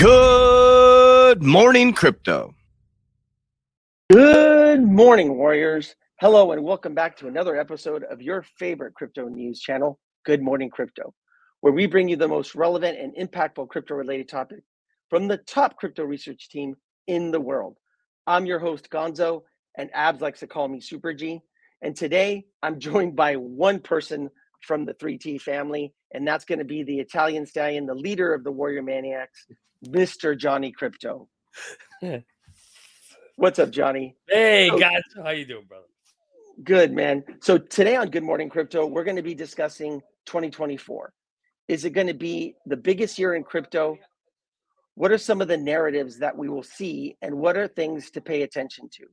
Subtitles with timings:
[0.00, 2.54] Good morning, crypto.
[4.10, 5.94] Good morning, Warriors.
[6.18, 10.70] Hello, and welcome back to another episode of your favorite crypto news channel, Good Morning
[10.70, 11.12] Crypto,
[11.60, 14.60] where we bring you the most relevant and impactful crypto related topic
[15.10, 16.76] from the top crypto research team
[17.06, 17.76] in the world.
[18.26, 19.42] I'm your host, Gonzo,
[19.76, 21.42] and Abs likes to call me Super G.
[21.82, 24.30] And today I'm joined by one person
[24.62, 28.44] from the 3T family, and that's going to be the Italian stallion, the leader of
[28.44, 29.46] the Warrior Maniacs,
[29.86, 30.36] Mr.
[30.36, 31.26] Johnny Krypto.
[33.36, 34.16] What's up, Johnny?
[34.28, 35.84] Hey So- guys, how you doing, brother?
[36.62, 37.24] Good, man.
[37.40, 41.12] So today on Good Morning Crypto, we're going to be discussing 2024.
[41.68, 43.96] Is it going to be the biggest year in crypto?
[44.94, 48.20] What are some of the narratives that we will see, and what are things to
[48.20, 49.06] pay attention to?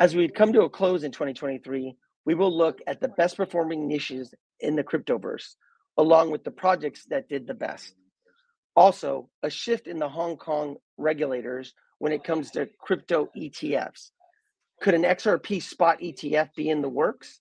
[0.00, 3.86] As we come to a close in 2023, we will look at the best performing
[3.86, 5.54] niches in the cryptoverse,
[5.96, 7.94] along with the projects that did the best.
[8.74, 14.10] Also, a shift in the Hong Kong regulators when it comes to crypto ETFs.
[14.82, 17.40] Could an XRP spot ETF be in the works?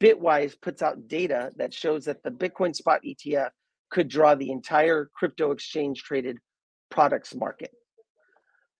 [0.00, 3.50] Bitwise puts out data that shows that the Bitcoin spot ETF
[3.90, 6.38] could draw the entire crypto exchange traded
[6.90, 7.70] products market.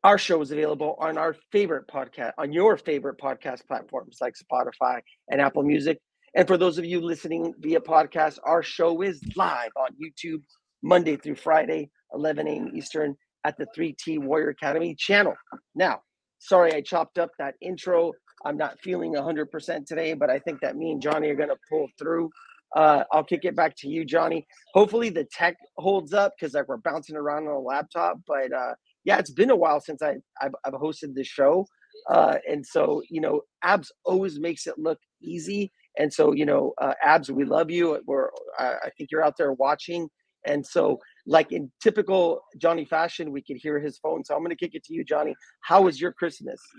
[0.02, 5.00] Our show is available on our favorite podcast, on your favorite podcast platforms like Spotify
[5.28, 6.00] and Apple Music.
[6.34, 10.42] And for those of you listening via podcast, our show is live on YouTube
[10.82, 12.70] Monday through Friday, 11 a.m.
[12.74, 15.34] Eastern at the 3T Warrior Academy channel.
[15.74, 16.00] Now,
[16.38, 18.12] sorry I chopped up that intro.
[18.44, 21.56] I'm not feeling 100% today, but I think that me and Johnny are going to
[21.68, 22.30] pull through.
[22.76, 24.46] Uh, I'll kick it back to you, Johnny.
[24.74, 28.18] Hopefully the tech holds up because like we're bouncing around on a laptop.
[28.28, 28.74] But uh,
[29.04, 31.66] yeah, it's been a while since I I've, I've hosted this show,
[32.08, 35.72] uh, and so you know, Abs always makes it look easy.
[35.98, 38.00] And so you know, uh, Abs, we love you.
[38.06, 40.08] We're I I think you're out there watching,
[40.46, 44.24] and so like in typical Johnny fashion, we could hear his phone.
[44.24, 45.34] So I'm going to kick it to you, Johnny.
[45.60, 46.60] How was your Christmas?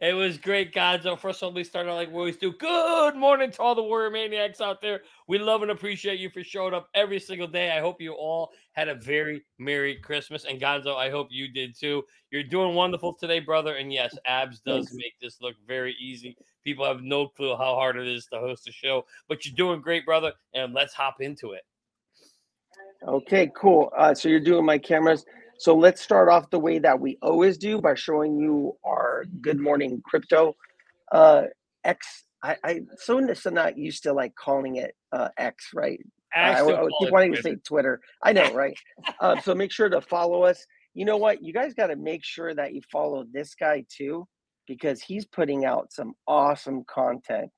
[0.00, 1.18] It was great, Gonzo.
[1.18, 2.52] First of all, we started out like we always do.
[2.52, 5.02] Good morning to all the Warrior Maniacs out there.
[5.28, 7.70] We love and appreciate you for showing up every single day.
[7.70, 10.44] I hope you all had a very Merry Christmas.
[10.44, 12.02] And Gonzo, I hope you did too.
[12.30, 13.76] You're doing wonderful today, brother.
[13.76, 14.94] And yes, Abs does Thanks.
[14.94, 16.36] make this look very easy.
[16.64, 19.80] People have no clue how hard it is to host a show, but you're doing
[19.80, 20.32] great, brother.
[20.54, 21.62] And let's hop into it.
[23.06, 23.92] Okay, cool.
[23.96, 25.24] Uh, so you're doing my cameras.
[25.58, 29.60] So let's start off the way that we always do by showing you our Good
[29.60, 30.54] Morning Crypto
[31.12, 31.44] uh,
[31.84, 32.24] X.
[32.42, 36.00] I, I so not used to like calling it uh, X, right?
[36.34, 38.00] I, I would keep wanting to say Twitter.
[38.22, 38.76] I know, right?
[39.20, 40.64] uh, so make sure to follow us.
[40.94, 41.42] You know what?
[41.42, 44.26] You guys got to make sure that you follow this guy too,
[44.66, 47.50] because he's putting out some awesome content.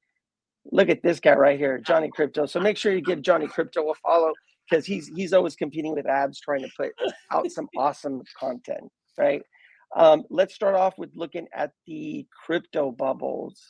[0.72, 2.48] Look at this guy right here, Johnny Krypto.
[2.48, 4.32] So make sure you give Johnny Krypto a follow
[4.68, 6.92] because he's he's always competing with abs, trying to put
[7.32, 8.90] out some awesome content.
[9.18, 9.42] Right.
[9.96, 13.60] Um, let's start off with looking at the crypto bubbles.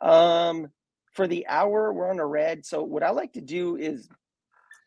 [0.00, 0.68] Um,
[1.12, 2.64] for the hour, we're on a red.
[2.64, 4.08] So what I like to do is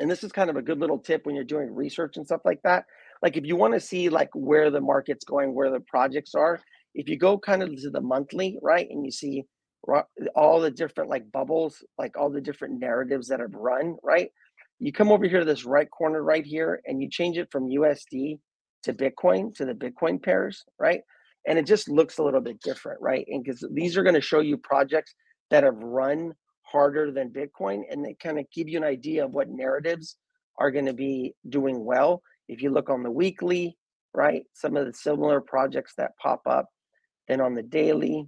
[0.01, 2.41] and this is kind of a good little tip when you're doing research and stuff
[2.43, 2.85] like that
[3.21, 6.59] like if you want to see like where the market's going where the projects are
[6.95, 9.45] if you go kind of to the monthly right and you see
[10.35, 14.31] all the different like bubbles like all the different narratives that have run right
[14.81, 17.69] you come over here to this right corner right here and you change it from
[17.69, 18.39] usd
[18.83, 21.01] to bitcoin to the bitcoin pairs right?
[21.47, 23.25] And it just looks a little bit different right?
[23.29, 25.15] And because these are going to show you projects
[25.51, 26.33] that have run
[26.63, 30.15] harder than Bitcoin, and they kind of give you an idea of what narratives
[30.57, 32.21] are going to be doing well.
[32.47, 33.77] If you look on the weekly,
[34.13, 36.67] right, some of the similar projects that pop up,
[37.27, 38.27] then on the daily,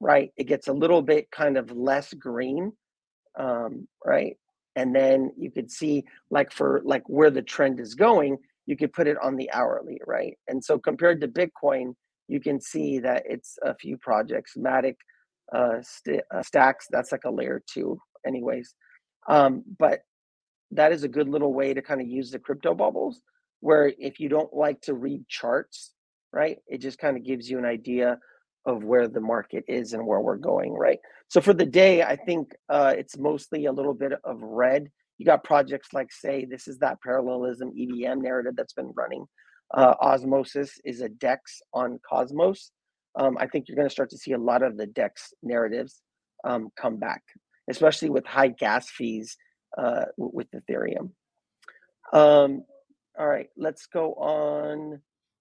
[0.00, 2.72] right, it gets a little bit kind of less green,
[3.38, 4.36] um, right,
[4.76, 8.36] and then you could see like for like where the trend is going,
[8.66, 11.94] you could put it on the hourly, right, and so compared to Bitcoin,
[12.28, 14.96] you can see that it's a few projects, Matic
[15.54, 16.86] uh, st- uh, stacks.
[16.90, 18.74] That's like a layer two, anyways.
[19.28, 20.00] Um, but
[20.70, 23.20] that is a good little way to kind of use the crypto bubbles,
[23.60, 25.92] where if you don't like to read charts,
[26.32, 28.18] right, it just kind of gives you an idea
[28.66, 30.98] of where the market is and where we're going, right?
[31.28, 34.90] So for the day, I think uh, it's mostly a little bit of red.
[35.18, 39.26] You got projects like, say, this is that parallelism EVM narrative that's been running.
[39.72, 42.70] Uh, Osmosis is a DEX on Cosmos.
[43.16, 46.02] Um, I think you're going to start to see a lot of the DEX narratives
[46.44, 47.22] um, come back,
[47.68, 49.36] especially with high gas fees
[49.78, 51.10] uh, with Ethereum.
[52.12, 52.64] Um,
[53.18, 55.00] all right, let's go on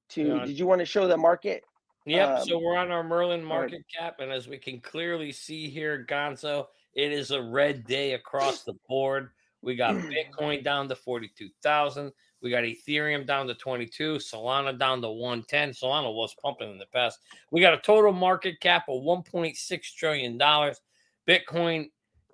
[0.09, 0.23] to.
[0.23, 0.45] Yeah.
[0.45, 1.63] Did you want to show the market?
[2.05, 2.29] Yep.
[2.39, 3.99] Um, so we're on our Merlin market right.
[3.99, 8.63] cap, and as we can clearly see here, Gonzo, it is a red day across
[8.63, 9.29] the board.
[9.61, 12.11] We got Bitcoin down to forty-two thousand.
[12.41, 15.69] We got Ethereum down to 22, Solana down to 110.
[15.69, 17.19] Solana was pumping in the past.
[17.51, 20.81] We got a total market cap of 1.6 trillion dollars.
[21.25, 21.87] Bitcoin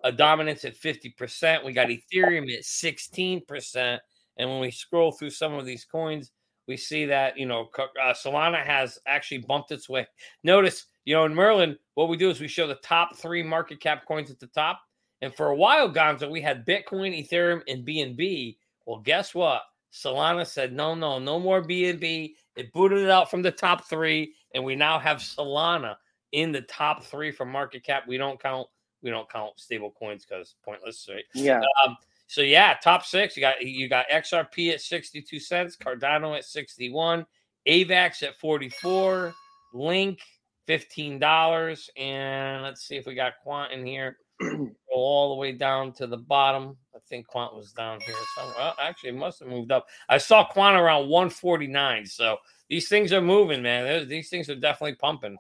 [0.04, 1.64] a dominance at 50%.
[1.64, 4.00] We got Ethereum at 16%.
[4.38, 6.32] And when we scroll through some of these coins,
[6.70, 10.06] we see that, you know, uh, Solana has actually bumped its way.
[10.44, 13.80] Notice, you know, in Merlin, what we do is we show the top three market
[13.80, 14.80] cap coins at the top.
[15.22, 18.58] And for a while, Gonzo, we had Bitcoin, Ethereum, and BNB.
[18.86, 19.64] Well, guess what?
[19.92, 22.36] Solana said, no, no, no more BNB.
[22.56, 25.96] It booted it out from the top three, and we now have Solana
[26.34, 28.04] in the top three for market cap.
[28.08, 28.68] We don't count
[29.02, 31.24] we don't count stable coins because pointless, right?
[31.34, 31.62] Yeah.
[31.84, 31.98] Um,
[32.30, 33.36] so yeah, top six.
[33.36, 37.26] You got you got XRP at 62 cents, Cardano at 61,
[37.68, 39.34] AVAX at 44,
[39.74, 40.20] Link
[40.68, 41.90] $15.
[41.98, 44.18] And let's see if we got Quant in here.
[44.40, 46.78] Go all the way down to the bottom.
[46.96, 48.56] I think Quant was down here somewhere.
[48.60, 49.88] Well, actually, it must have moved up.
[50.08, 52.06] I saw Quant around 149.
[52.06, 52.38] So
[52.70, 54.08] these things are moving, man.
[54.08, 55.36] These things are definitely pumping.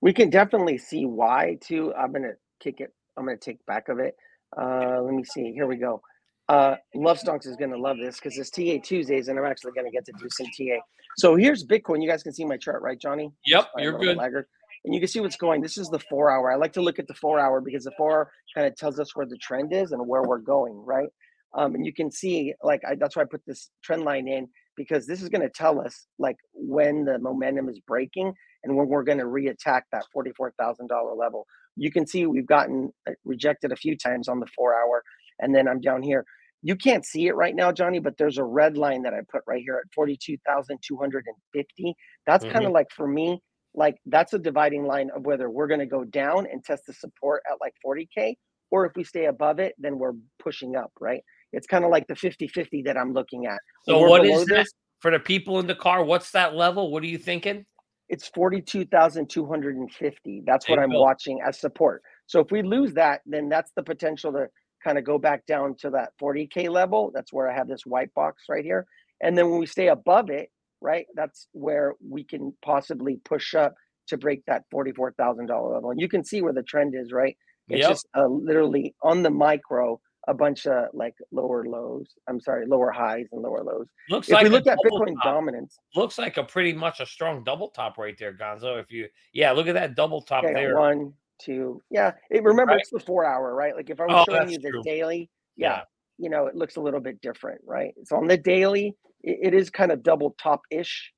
[0.00, 1.94] We can definitely see why too.
[1.94, 2.92] I'm gonna kick it.
[3.16, 4.16] I'm gonna take back of it.
[4.60, 5.52] Uh, let me see.
[5.52, 6.02] Here we go.
[6.48, 9.90] Uh, Love Stonks is gonna love this because it's TA Tuesdays, and I'm actually gonna
[9.90, 10.80] get to do some TA.
[11.16, 12.02] So here's Bitcoin.
[12.02, 13.30] You guys can see my chart, right, Johnny?
[13.46, 14.16] Yep, you're good.
[14.16, 14.46] Laggard.
[14.84, 15.60] And you can see what's going.
[15.60, 16.50] This is the four hour.
[16.50, 19.14] I like to look at the four hour because the four kind of tells us
[19.14, 21.08] where the trend is and where we're going, right?
[21.54, 24.48] Um, and you can see, like, I, that's why I put this trend line in
[24.76, 28.32] because this is going to tell us, like, when the momentum is breaking
[28.64, 31.46] and when we're going to reattack that $44,000 level.
[31.76, 32.92] You can see we've gotten
[33.24, 35.02] rejected a few times on the four hour,
[35.38, 36.24] and then I'm down here.
[36.62, 39.42] You can't see it right now, Johnny, but there's a red line that I put
[39.46, 41.94] right here at 42,250.
[42.24, 42.52] That's mm-hmm.
[42.52, 43.40] kind of like for me,
[43.74, 46.92] like that's a dividing line of whether we're going to go down and test the
[46.92, 48.36] support at like 40K,
[48.70, 51.22] or if we stay above it, then we're pushing up, right?
[51.52, 53.58] It's kind of like the 50 50 that I'm looking at.
[53.84, 56.04] So, what is that this, for the people in the car?
[56.04, 56.90] What's that level?
[56.90, 57.66] What are you thinking?
[58.12, 60.42] It's 42,250.
[60.46, 62.02] That's what I'm watching as support.
[62.26, 64.48] So if we lose that, then that's the potential to
[64.84, 67.10] kind of go back down to that 40K level.
[67.14, 68.86] That's where I have this white box right here.
[69.22, 70.50] And then when we stay above it,
[70.82, 73.74] right, that's where we can possibly push up
[74.08, 75.90] to break that $44,000 level.
[75.90, 77.38] And you can see where the trend is, right?
[77.68, 77.90] It's yep.
[77.90, 82.06] just uh, literally on the micro a bunch of like lower lows.
[82.28, 83.86] I'm sorry, lower highs and lower lows.
[84.08, 85.24] Looks if like we look at Bitcoin top.
[85.24, 88.80] dominance, looks like a pretty much a strong double top right there, Gonzo.
[88.80, 90.78] If you, yeah, look at that double top okay, there.
[90.78, 92.12] One, two, yeah.
[92.30, 92.80] It, remember, right.
[92.80, 93.74] it's the four hour, right?
[93.74, 94.82] Like if I was oh, showing you the true.
[94.84, 95.82] daily, yeah, yeah,
[96.18, 97.92] you know, it looks a little bit different, right?
[98.04, 101.12] So on the daily, it, it is kind of double top ish,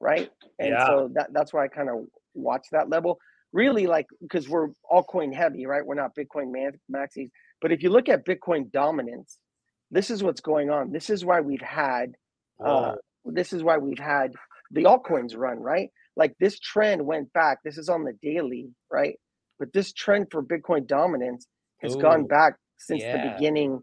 [0.00, 0.30] right?
[0.58, 0.86] And yeah.
[0.86, 2.04] so that that's why I kind of
[2.34, 3.18] watch that level.
[3.52, 5.84] Really, like because we're all coin heavy, right?
[5.84, 7.30] We're not Bitcoin man- maxis
[7.60, 9.38] but if you look at Bitcoin dominance,
[9.90, 10.92] this is what's going on.
[10.92, 12.14] This is why we've had
[12.64, 14.32] uh, this is why we've had
[14.70, 15.90] the altcoins run, right?
[16.16, 17.58] Like this trend went back.
[17.64, 19.16] This is on the daily, right?
[19.58, 21.46] But this trend for Bitcoin dominance
[21.80, 23.16] has Ooh, gone back since yeah.
[23.16, 23.80] the beginning,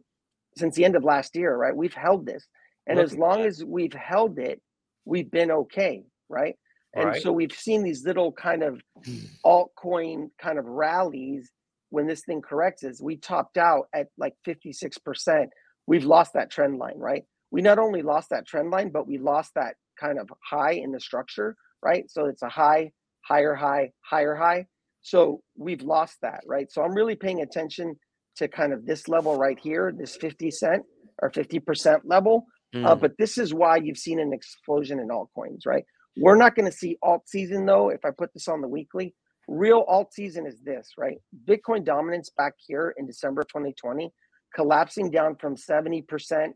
[0.56, 1.76] since the end of last year, right?
[1.76, 2.46] We've held this.
[2.88, 3.48] And Look as long that.
[3.48, 4.62] as we've held it,
[5.06, 6.56] we've been okay, right?
[6.94, 7.22] And right.
[7.22, 9.18] so we've seen these little kind of hmm.
[9.46, 11.52] altcoin kind of rallies
[11.90, 15.48] when this thing corrects is we topped out at like 56%.
[15.86, 17.24] We've lost that trend line, right?
[17.52, 20.92] We not only lost that trend line, but we lost that kind of high in
[20.92, 22.10] the structure, right?
[22.10, 22.92] So it's a high,
[23.22, 24.66] higher high, higher high.
[25.02, 26.70] So we've lost that, right?
[26.72, 27.96] So I'm really paying attention
[28.38, 30.84] to kind of this level right here, this 50 cent
[31.22, 32.46] or 50% level.
[32.76, 32.86] Mm.
[32.86, 35.86] Uh, but this is why you've seen an explosion in altcoins, right?
[36.18, 37.90] We're not going to see alt season though.
[37.90, 39.16] If I put this on the weekly,
[39.48, 41.18] real alt season is this, right?
[41.46, 44.12] Bitcoin dominance back here in December 2020,
[44.54, 46.50] collapsing down from 70%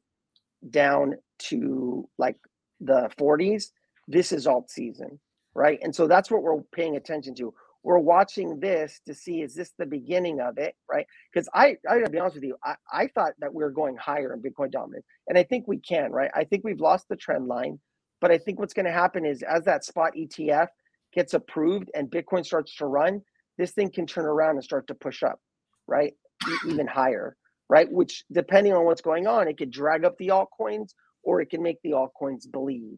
[0.69, 2.37] down to like
[2.79, 3.65] the 40s.
[4.07, 5.19] This is alt season,
[5.55, 5.79] right?
[5.81, 7.53] And so that's what we're paying attention to.
[7.83, 11.07] We're watching this to see is this the beginning of it, right?
[11.33, 13.97] Because I, I gotta be honest with you, I, I thought that we were going
[13.97, 16.29] higher in Bitcoin dominance, and I think we can, right?
[16.35, 17.79] I think we've lost the trend line,
[18.19, 20.67] but I think what's going to happen is as that spot ETF
[21.13, 23.21] gets approved and Bitcoin starts to run,
[23.57, 25.39] this thing can turn around and start to push up,
[25.87, 26.13] right?
[26.67, 27.35] Even higher,
[27.69, 27.91] right?
[27.91, 30.91] Which, depending on what's going on, it could drag up the altcoins
[31.23, 32.97] or it can make the altcoins believe,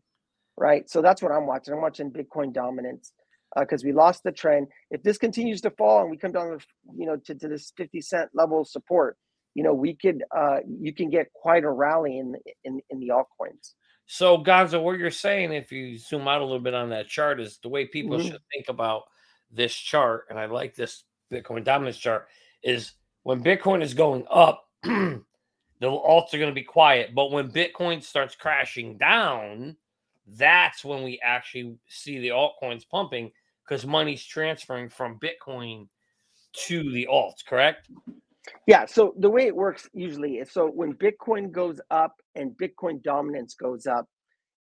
[0.58, 0.90] right?
[0.90, 1.74] So that's what I'm watching.
[1.74, 3.12] I'm watching Bitcoin dominance
[3.60, 4.68] because uh, we lost the trend.
[4.90, 6.66] If this continues to fall and we come down, to,
[6.96, 9.18] you know, to, to this 50 cent level of support,
[9.56, 13.10] you know, we could, uh, you can get quite a rally in in in the
[13.10, 13.74] altcoins.
[14.06, 17.40] So, Gonzo, what you're saying, if you zoom out a little bit on that chart,
[17.40, 18.28] is the way people mm-hmm.
[18.28, 19.04] should think about
[19.52, 22.28] this chart, and I like this Bitcoin dominance chart,
[22.64, 22.94] is
[23.24, 25.22] when Bitcoin is going up, the
[25.82, 27.16] alts are going to be quiet.
[27.16, 29.78] But when Bitcoin starts crashing down,
[30.28, 33.32] that's when we actually see the altcoins pumping
[33.64, 35.88] because money's transferring from Bitcoin
[36.54, 37.90] to the alts, correct?
[38.68, 38.86] Yeah.
[38.86, 43.56] So the way it works usually is so when Bitcoin goes up and Bitcoin dominance
[43.56, 44.08] goes up,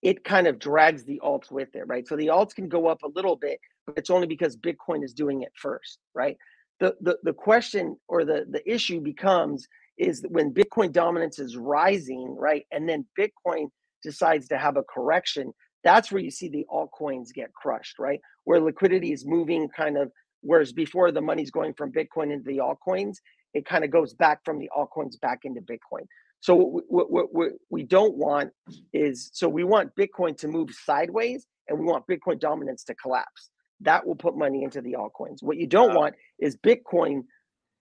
[0.02, 2.08] it kind of drags the alts with it, right?
[2.08, 5.14] So the alts can go up a little bit, but it's only because Bitcoin is
[5.14, 6.38] doing it first, right?
[6.80, 9.68] The the, the question or the, the issue becomes
[9.98, 12.66] is when Bitcoin dominance is rising, right?
[12.72, 13.70] And then Bitcoin
[14.04, 18.22] decides to have a correction, that's where you see the altcoins get crushed, right?
[18.46, 22.60] Where liquidity is moving kind of, whereas before the money's going from Bitcoin into the
[22.60, 23.18] altcoins,
[23.54, 26.06] it kind of goes back from the altcoins back into Bitcoin.
[26.42, 28.52] So what, what, what, we don't want
[28.94, 33.50] is so we want Bitcoin to move sideways and we want Bitcoin dominance to collapse.
[33.82, 35.42] That will put money into the altcoins.
[35.42, 37.24] What you don't want is Bitcoin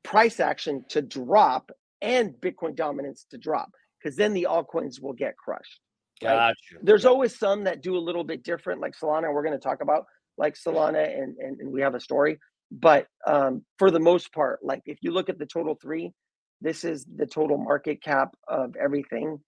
[0.03, 1.71] price action to drop
[2.01, 5.81] and Bitcoin dominance to drop because then the altcoins will get crushed.
[6.23, 6.35] Right?
[6.35, 6.83] Gotcha.
[6.83, 9.33] There's always some that do a little bit different, like Solana.
[9.33, 10.07] We're going to talk about
[10.37, 12.39] like Solana, and, and, and we have a story.
[12.71, 16.13] But um, for the most part, like if you look at the total three,
[16.61, 19.39] this is the total market cap of everything,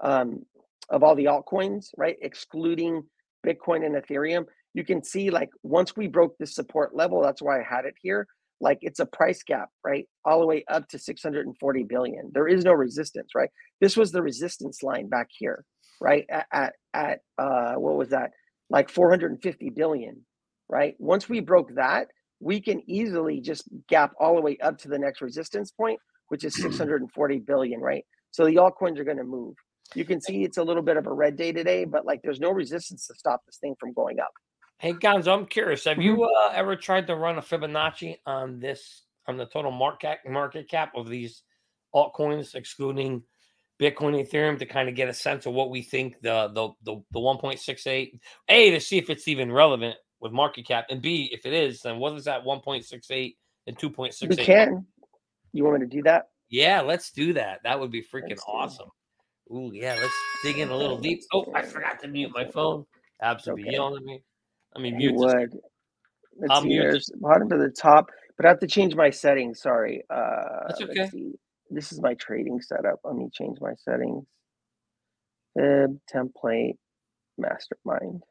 [0.00, 0.44] um,
[0.88, 2.16] of all the altcoins, right?
[2.20, 3.02] Excluding
[3.46, 4.44] Bitcoin and Ethereum.
[4.74, 7.94] You can see like once we broke the support level, that's why I had it
[8.00, 8.26] here.
[8.60, 10.06] Like it's a price gap, right?
[10.24, 12.30] All the way up to 640 billion.
[12.32, 13.50] There is no resistance, right?
[13.80, 15.64] This was the resistance line back here,
[16.00, 16.26] right?
[16.30, 18.32] At at, at uh, what was that?
[18.68, 20.24] Like 450 billion,
[20.68, 20.94] right?
[20.98, 22.08] Once we broke that,
[22.40, 26.44] we can easily just gap all the way up to the next resistance point, which
[26.44, 28.04] is 640 billion, right?
[28.30, 29.54] So the altcoins are going to move.
[29.94, 32.40] You can see it's a little bit of a red day today, but like there's
[32.40, 34.30] no resistance to stop this thing from going up.
[34.78, 35.84] Hey, Gonzo, I'm curious.
[35.84, 36.22] Have you mm-hmm.
[36.22, 40.92] uh, ever tried to run a Fibonacci on this on the total market market cap
[40.96, 41.42] of these
[41.94, 43.22] altcoins, excluding
[43.80, 47.02] Bitcoin, Ethereum, to kind of get a sense of what we think the the the,
[47.10, 51.46] the 1.68 a to see if it's even relevant with market cap, and B, if
[51.46, 53.36] it is, then what is that 1.68
[53.66, 54.28] and 2.68?
[54.28, 54.86] We can.
[55.52, 56.28] You want me to do that?
[56.48, 57.60] Yeah, let's do that.
[57.64, 58.88] That would be freaking awesome.
[59.52, 61.22] Ooh, yeah, let's dig in a little deep.
[61.32, 62.84] Oh, I forgot to mute my phone.
[63.22, 63.72] Absolutely okay.
[63.72, 64.22] yelling at me.
[64.76, 65.14] I mean, mute.
[65.14, 65.58] Would.
[66.38, 66.68] Let's I'll see.
[66.68, 69.60] Mute There's bottom to the top, but I have to change my settings.
[69.60, 70.02] Sorry.
[70.08, 71.10] Uh, That's okay.
[71.70, 73.00] This is my trading setup.
[73.04, 74.24] Let me change my settings.
[75.56, 76.76] Fib template
[77.38, 78.22] mastermind.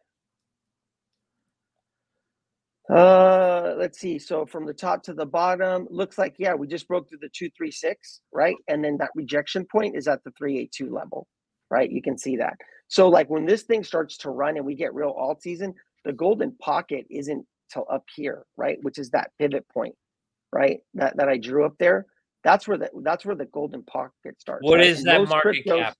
[2.89, 4.17] Uh, let's see.
[4.17, 7.29] So from the top to the bottom, looks like yeah, we just broke through the
[7.29, 8.55] two three six, right?
[8.67, 11.27] And then that rejection point is at the three eight two level,
[11.69, 11.91] right?
[11.91, 12.58] You can see that.
[12.88, 16.13] So like when this thing starts to run and we get real alt season, the
[16.13, 18.79] golden pocket isn't till up here, right?
[18.81, 19.93] Which is that pivot point,
[20.51, 20.79] right?
[20.96, 22.08] That that I drew up there.
[22.43, 24.63] That's where the that's where the golden pocket starts.
[24.63, 24.88] What right?
[24.88, 25.98] is that market cryptos, cap?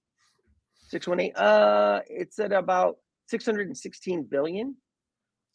[0.88, 1.38] Six one eight.
[1.38, 4.76] Uh, it's at about six hundred and sixteen billion.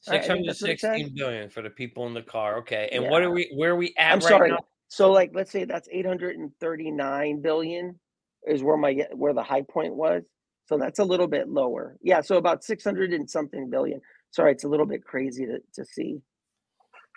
[0.07, 2.59] Six hundred sixteen billion for the people in the car.
[2.59, 3.11] Okay, and yeah.
[3.11, 3.51] what are we?
[3.55, 4.13] Where are we at?
[4.13, 4.51] I'm right sorry.
[4.51, 4.59] Now?
[4.89, 7.99] So, like, let's say that's eight hundred and thirty nine billion
[8.47, 10.23] is where my where the high point was.
[10.67, 11.97] So that's a little bit lower.
[12.03, 14.03] Yeah, so about six hundred and something billion.
[14.31, 16.21] Sorry, it's a little bit crazy to to see.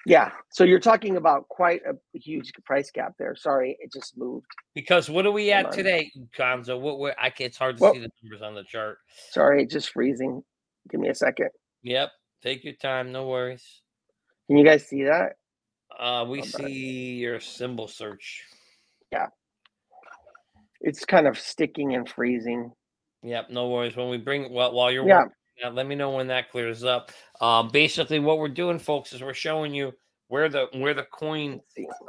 [0.05, 3.35] Yeah, so you're talking about quite a huge price gap there.
[3.35, 4.45] Sorry, it just moved.
[4.73, 6.79] Because what are we at today, Gonzo?
[6.79, 6.99] What?
[6.99, 7.15] What?
[7.19, 7.49] I can't.
[7.49, 8.99] It's hard to well, see the numbers on the chart.
[9.31, 10.41] Sorry, just freezing.
[10.89, 11.49] Give me a second.
[11.83, 12.11] Yep.
[12.41, 13.81] Take your time, no worries.
[14.47, 15.33] Can you guys see that?
[15.97, 18.43] Uh, we see your symbol search.
[19.11, 19.27] Yeah.
[20.81, 22.71] It's kind of sticking and freezing.
[23.23, 23.95] Yep, no worries.
[23.95, 25.25] When we bring well while you're yeah.
[25.69, 27.11] let me know when that clears up.
[27.41, 29.91] Um, basically, what we're doing, folks, is we're showing you
[30.27, 31.59] where the where the coin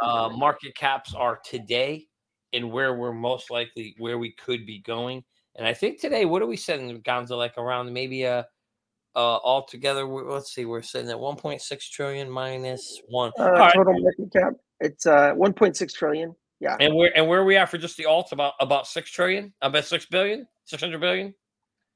[0.02, 2.06] uh, market caps are today,
[2.52, 5.24] and where we're most likely where we could be going.
[5.56, 7.38] And I think today, what are we setting, Gonzo?
[7.38, 8.46] Like around maybe a
[9.18, 13.32] uh, altogether, let's see, we're sitting at 1.6 trillion minus one.
[13.38, 14.02] Uh, total right.
[14.02, 16.34] market cap, it's uh 1.6 trillion.
[16.60, 16.76] Yeah.
[16.80, 18.32] And where and where are we at for just the alt?
[18.32, 19.52] About about six trillion?
[19.62, 20.46] About six billion?
[20.64, 21.34] Six hundred billion?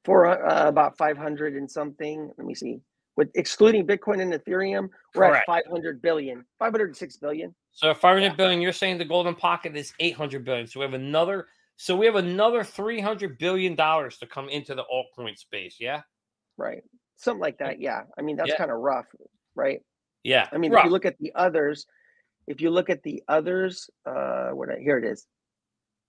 [0.05, 2.31] For uh, about five hundred and something.
[2.37, 2.81] Let me see.
[3.17, 5.49] with excluding Bitcoin and Ethereum, we're Correct.
[5.49, 7.55] at 500 billion, 506 billion.
[7.73, 10.67] So 500 billion, you're saying the golden pocket is 800 billion.
[10.67, 14.85] So we have another so we have another 300 billion dollars to come into the
[14.85, 16.03] altcoin space, yeah?
[16.57, 16.85] Right.
[17.23, 17.81] Something like that.
[17.81, 18.03] Yeah.
[18.19, 18.57] I mean, that's Yeah.
[18.57, 19.07] kind of rough,
[19.55, 19.81] right?
[20.25, 20.49] Yeah.
[20.53, 21.87] I mean, if you look at the others,
[22.49, 25.27] if you look at the others, uh, what here it is.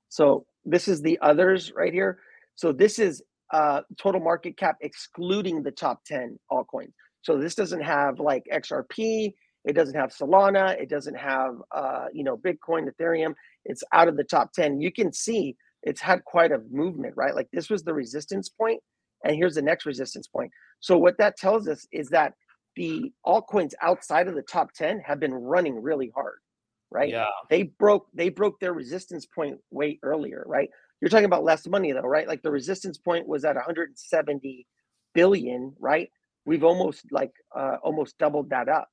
[0.10, 2.20] So this is the others right here.
[2.55, 6.93] So this is uh, total market cap excluding the top 10 altcoins.
[7.22, 9.34] So this doesn't have like XRP,
[9.65, 13.36] it doesn't have Solana, it doesn't have uh, you know Bitcoin, Ethereum.
[13.65, 14.82] It's out of the top 10.
[14.82, 17.36] You can see it's had quite a movement, right?
[17.36, 18.82] Like this was the resistance point,
[19.24, 20.51] and here's the next resistance point.
[20.80, 22.34] So what that tells us is that
[22.75, 26.39] the altcoins outside of the top 10 have been running really hard,
[26.92, 27.10] right?
[27.10, 27.27] Yeah.
[27.50, 30.70] They broke they broke their resistance point way earlier, right?
[31.01, 32.27] You're talking about less money though, right?
[32.27, 34.68] Like the resistance point was at 170
[35.13, 36.10] billion, right?
[36.46, 38.89] We've almost like uh, almost doubled that up,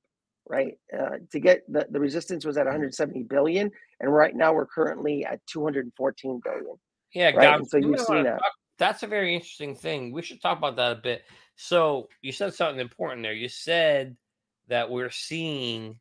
[0.49, 0.75] right?
[0.96, 3.70] Uh, to get the, the resistance was at 170 billion,
[4.00, 6.76] and right now we're currently at 214 billion.
[7.12, 8.40] Yeah, Right, and so you you've seen that.
[8.80, 10.10] That's a very interesting thing.
[10.12, 11.22] We should talk about that a bit.
[11.54, 13.34] So you said something important there.
[13.34, 14.16] You said
[14.68, 16.00] that we're seeing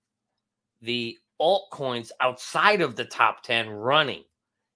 [0.81, 4.24] the altcoins outside of the top 10 running.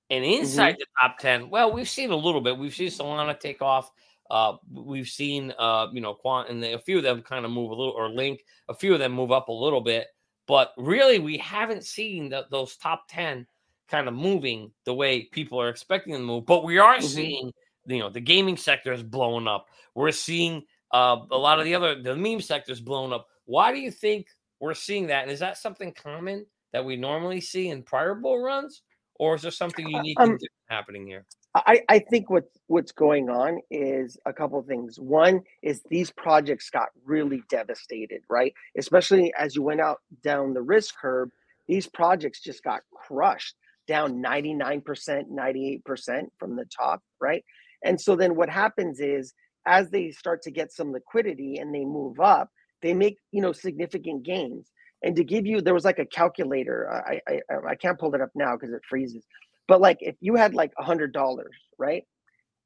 [0.10, 0.42] And Mm-hmm.
[0.42, 2.58] inside the top 10, well, we've seen a little bit.
[2.58, 3.90] We've seen Solana take off.
[4.30, 7.72] Uh, we've seen, uh, you know, Quant and a few of them kind of move
[7.72, 10.08] a little, or Link, a few of them move up a little bit.
[10.48, 13.48] But really, we haven't seen the, those top 10
[13.88, 16.46] kind of moving the way people are expecting them to move.
[16.46, 17.02] But we are Mhm.
[17.02, 17.52] seeing,
[17.86, 19.68] you know, the gaming sector is blowing up.
[19.96, 23.28] We're seeing uh, a lot of the other, the meme sector is blowing up.
[23.46, 24.28] Why do you think
[24.60, 25.24] we're seeing that?
[25.24, 28.82] And is that something common that we normally see in prior bull runs?
[29.16, 30.38] Or is there something unique um,
[30.70, 31.26] happening here?
[31.56, 35.00] I, I think what what's going on is a couple of things.
[35.00, 38.54] One is these projects got really devastated, right?
[38.76, 41.30] Especially as you went out down the risk curve,
[41.68, 43.56] these projects just got crushed
[43.88, 44.84] down 99%,
[45.30, 47.44] 98% from the top, right?
[47.84, 49.34] And so then what happens is
[49.66, 52.50] as they start to get some liquidity and they move up,
[52.82, 54.72] they make, you know, significant gains.
[55.04, 56.90] And to give you, there was like a calculator.
[56.92, 59.26] Uh, I I, I- I can't pull it up now because it freezes.
[59.68, 62.04] But like if you had like a hundred dollars, right?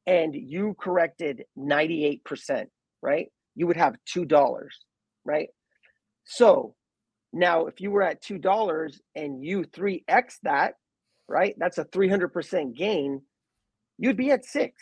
[0.07, 2.67] And you corrected 98%,
[3.01, 3.27] right?
[3.55, 4.75] You would have two dollars,
[5.25, 5.49] right?
[6.25, 6.75] So
[7.33, 10.75] now if you were at two dollars and you 3x that,
[11.27, 11.55] right?
[11.57, 13.21] That's a 300% gain,
[13.97, 14.81] you'd be at six,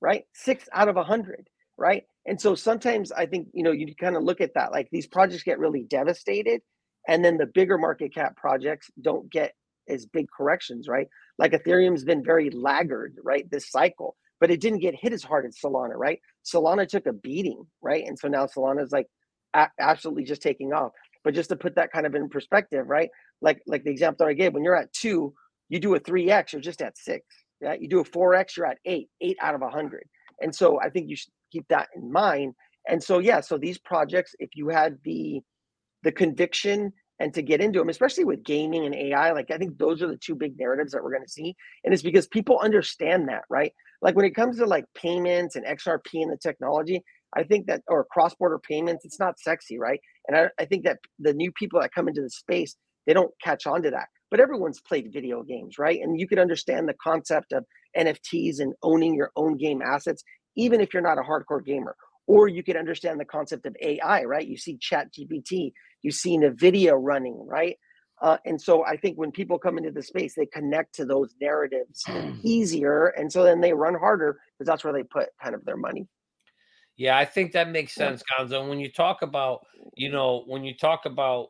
[0.00, 0.24] right?
[0.34, 2.04] Six out of a hundred, right?
[2.26, 5.06] And so sometimes I think, you know, you kind of look at that, like these
[5.06, 6.60] projects get really devastated,
[7.08, 9.54] and then the bigger market cap projects don't get
[9.88, 11.08] as big corrections, right?
[11.38, 15.46] Like Ethereum's been very laggard, right, this cycle, but it didn't get hit as hard
[15.46, 16.20] as Solana, right?
[16.44, 18.04] Solana took a beating, right?
[18.06, 19.06] And so now Solana's like
[19.54, 20.92] a- absolutely just taking off.
[21.24, 23.10] But just to put that kind of in perspective, right?
[23.42, 25.34] Like like the example that I gave, when you're at two,
[25.68, 27.26] you do a three x, you're just at six.
[27.60, 30.04] Yeah, you do a four x, you're at eight, eight out of a hundred.
[30.40, 32.54] And so I think you should keep that in mind.
[32.88, 35.40] And so yeah, so these projects, if you had the
[36.02, 39.76] the conviction and to get into them, especially with gaming and AI, like I think
[39.76, 41.54] those are the two big narratives that we're going to see.
[41.84, 43.72] And it's because people understand that, right?
[44.00, 47.02] Like when it comes to like payments and XRP and the technology,
[47.36, 50.00] I think that or cross border payments, it's not sexy, right?
[50.26, 52.74] And I, I think that the new people that come into the space,
[53.06, 54.08] they don't catch on to that.
[54.30, 56.00] But everyone's played video games, right?
[56.00, 57.64] And you could understand the concept of
[57.96, 60.22] NFTs and owning your own game assets,
[60.56, 61.96] even if you're not a hardcore gamer.
[62.26, 64.46] Or you could understand the concept of AI, right?
[64.46, 67.76] You see Chat GPT, you see NVIDIA running, right?
[68.22, 71.34] Uh, and so I think when people come into the space, they connect to those
[71.40, 72.04] narratives
[72.44, 73.06] easier.
[73.08, 76.06] And so then they run harder because that's where they put kind of their money.
[76.96, 78.68] Yeah, I think that makes sense, Gonzo.
[78.68, 79.64] When you talk about,
[79.96, 81.48] you know, when you talk about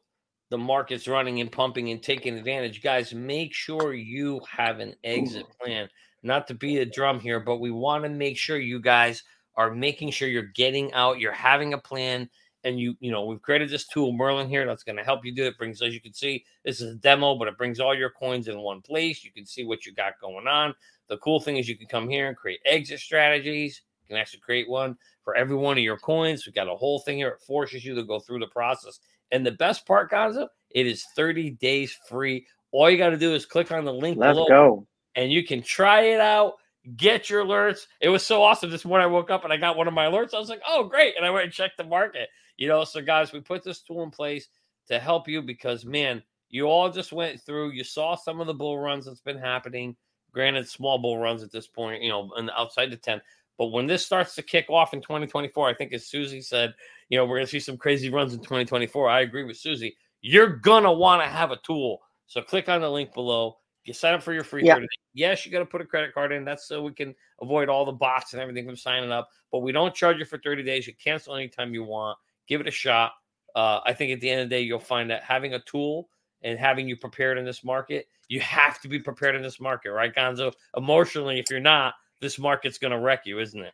[0.51, 5.47] the markets running and pumping and taking advantage, guys, make sure you have an exit
[5.61, 5.89] plan.
[6.23, 9.23] Not to beat a drum here, but we want to make sure you guys
[9.57, 12.29] are making sure you're getting out, you're having a plan,
[12.65, 15.35] and you, you know, we've created this tool, Merlin here, that's going to help you
[15.35, 15.57] do it.
[15.57, 18.49] Brings, as you can see, this is a demo, but it brings all your coins
[18.49, 19.25] in one place.
[19.25, 20.75] You can see what you got going on.
[21.09, 23.81] The cool thing is you can come here and create exit strategies.
[24.03, 26.45] You can actually create one for every one of your coins.
[26.45, 27.29] We've got a whole thing here.
[27.29, 29.01] It forces you to go through the process.
[29.33, 32.47] And the best part, Gonzo, it is 30 days free.
[32.73, 34.87] All you got to do is click on the link Let's below go.
[35.17, 36.55] and you can try it out,
[36.97, 37.87] get your alerts.
[38.01, 38.71] It was so awesome.
[38.71, 40.35] This morning I woke up and I got one of my alerts.
[40.35, 41.15] I was like, oh, great.
[41.17, 42.29] And I went and checked the market.
[42.57, 44.49] You know, so guys, we put this tool in place
[44.89, 48.55] to help you because, man, you all just went through, you saw some of the
[48.55, 49.97] bull runs that's been happening.
[50.33, 53.21] Granted, small bull runs at this point, you know, and outside the 10.
[53.61, 56.73] But when this starts to kick off in 2024, I think as Susie said,
[57.11, 59.07] you know, we're going to see some crazy runs in 2024.
[59.07, 59.99] I agree with Susie.
[60.23, 62.01] You're going to want to have a tool.
[62.27, 63.59] So click on the link below.
[63.85, 64.77] You sign up for your free yeah.
[64.77, 66.43] 30 Yes, you got to put a credit card in.
[66.43, 69.29] That's so we can avoid all the bots and everything from signing up.
[69.53, 70.87] But we don't charge you for 30 days.
[70.87, 72.17] You cancel anytime you want.
[72.49, 73.13] Give it a shot.
[73.55, 76.09] Uh, I think at the end of the day, you'll find that having a tool
[76.41, 79.93] and having you prepared in this market, you have to be prepared in this market,
[79.93, 80.51] right, Gonzo?
[80.79, 83.73] Emotionally, if you're not, this market's going to wreck you, isn't it?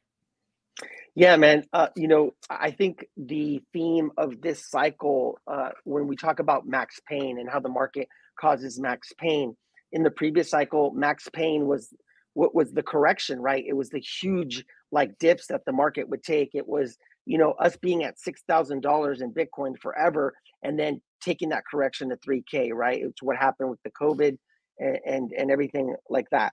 [1.14, 1.64] Yeah, man.
[1.72, 6.66] Uh, you know, I think the theme of this cycle, uh, when we talk about
[6.66, 9.56] max pain and how the market causes max pain,
[9.92, 11.94] in the previous cycle, max pain was
[12.34, 13.64] what was the correction, right?
[13.66, 16.50] It was the huge like dips that the market would take.
[16.54, 21.00] It was, you know, us being at six thousand dollars in Bitcoin forever, and then
[21.22, 23.00] taking that correction to three K, right?
[23.02, 24.36] It's what happened with the COVID
[24.78, 26.52] and and, and everything like that.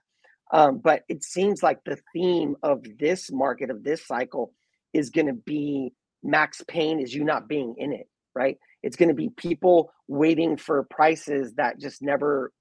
[0.52, 4.52] Um, but it seems like the theme of this market of this cycle
[4.92, 8.58] is going to be max pain is you not being in it, right?
[8.82, 12.52] It's going to be people waiting for prices that just never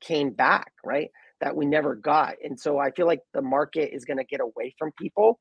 [0.00, 1.10] came back, right?
[1.40, 2.34] That we never got.
[2.42, 5.40] And so I feel like the market is going to get away from people.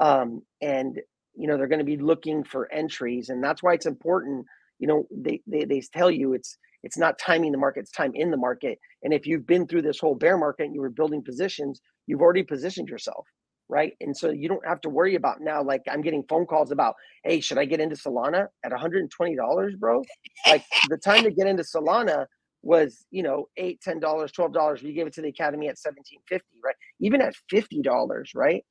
[0.00, 1.00] Um, and,
[1.34, 3.28] you know, they're going to be looking for entries.
[3.28, 4.46] And that's why it's important.
[4.78, 8.12] You know, they, they, they tell you it's, it's not timing the market, it's time
[8.14, 8.78] in the market.
[9.02, 12.20] And if you've been through this whole bear market and you were building positions, you've
[12.20, 13.26] already positioned yourself.
[13.70, 13.92] Right.
[14.00, 15.62] And so you don't have to worry about now.
[15.62, 20.02] Like I'm getting phone calls about, hey, should I get into Solana at $120, bro?
[20.46, 22.26] Like the time to get into Solana
[22.62, 25.78] was you know eight ten dollars twelve dollars you gave it to the academy at
[25.80, 28.64] 1750 right even at 50 dollars right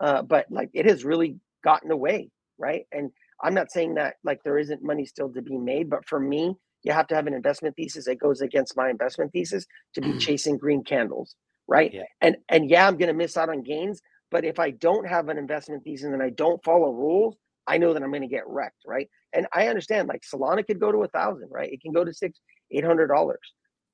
[0.00, 3.10] uh, but like it has really gotten away right and
[3.42, 6.54] i'm not saying that like there isn't money still to be made but for me
[6.84, 10.12] you have to have an investment thesis that goes against my investment thesis to be
[10.12, 10.20] mm.
[10.20, 11.34] chasing green candles
[11.66, 12.02] right yeah.
[12.20, 15.28] and and yeah i'm going to miss out on gains but if i don't have
[15.28, 18.46] an investment thesis and i don't follow rules i know that i'm going to get
[18.46, 21.92] wrecked right and i understand like solana could go to a thousand right it can
[21.92, 22.38] go to six
[22.72, 23.34] $800,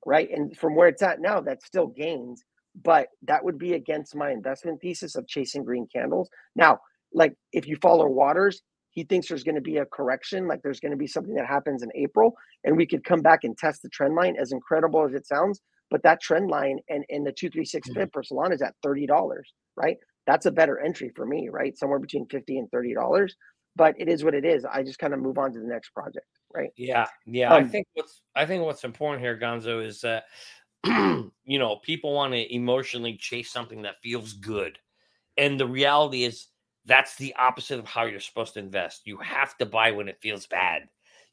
[0.05, 0.29] right?
[0.31, 2.43] And from where it's at now, that's still gains,
[2.81, 6.29] but that would be against my investment thesis of chasing green candles.
[6.55, 6.79] Now,
[7.13, 10.79] like if you follow Waters, he thinks there's going to be a correction, like there's
[10.79, 13.81] going to be something that happens in April, and we could come back and test
[13.81, 14.35] the trend line.
[14.39, 18.03] As incredible as it sounds, but that trend line and, and the 236 mm-hmm.
[18.11, 19.07] per salon is at $30,
[19.75, 19.97] right?
[20.27, 21.77] That's a better entry for me, right?
[21.77, 23.29] Somewhere between 50 and $30.
[23.75, 24.65] But it is what it is.
[24.65, 26.69] I just kind of move on to the next project right?
[26.75, 27.53] Yeah, yeah.
[27.53, 30.25] Um, I think what's I think what's important here, Gonzo, is that
[30.85, 34.77] you know people want to emotionally chase something that feels good,
[35.37, 36.47] and the reality is
[36.85, 39.01] that's the opposite of how you're supposed to invest.
[39.05, 40.83] You have to buy when it feels bad.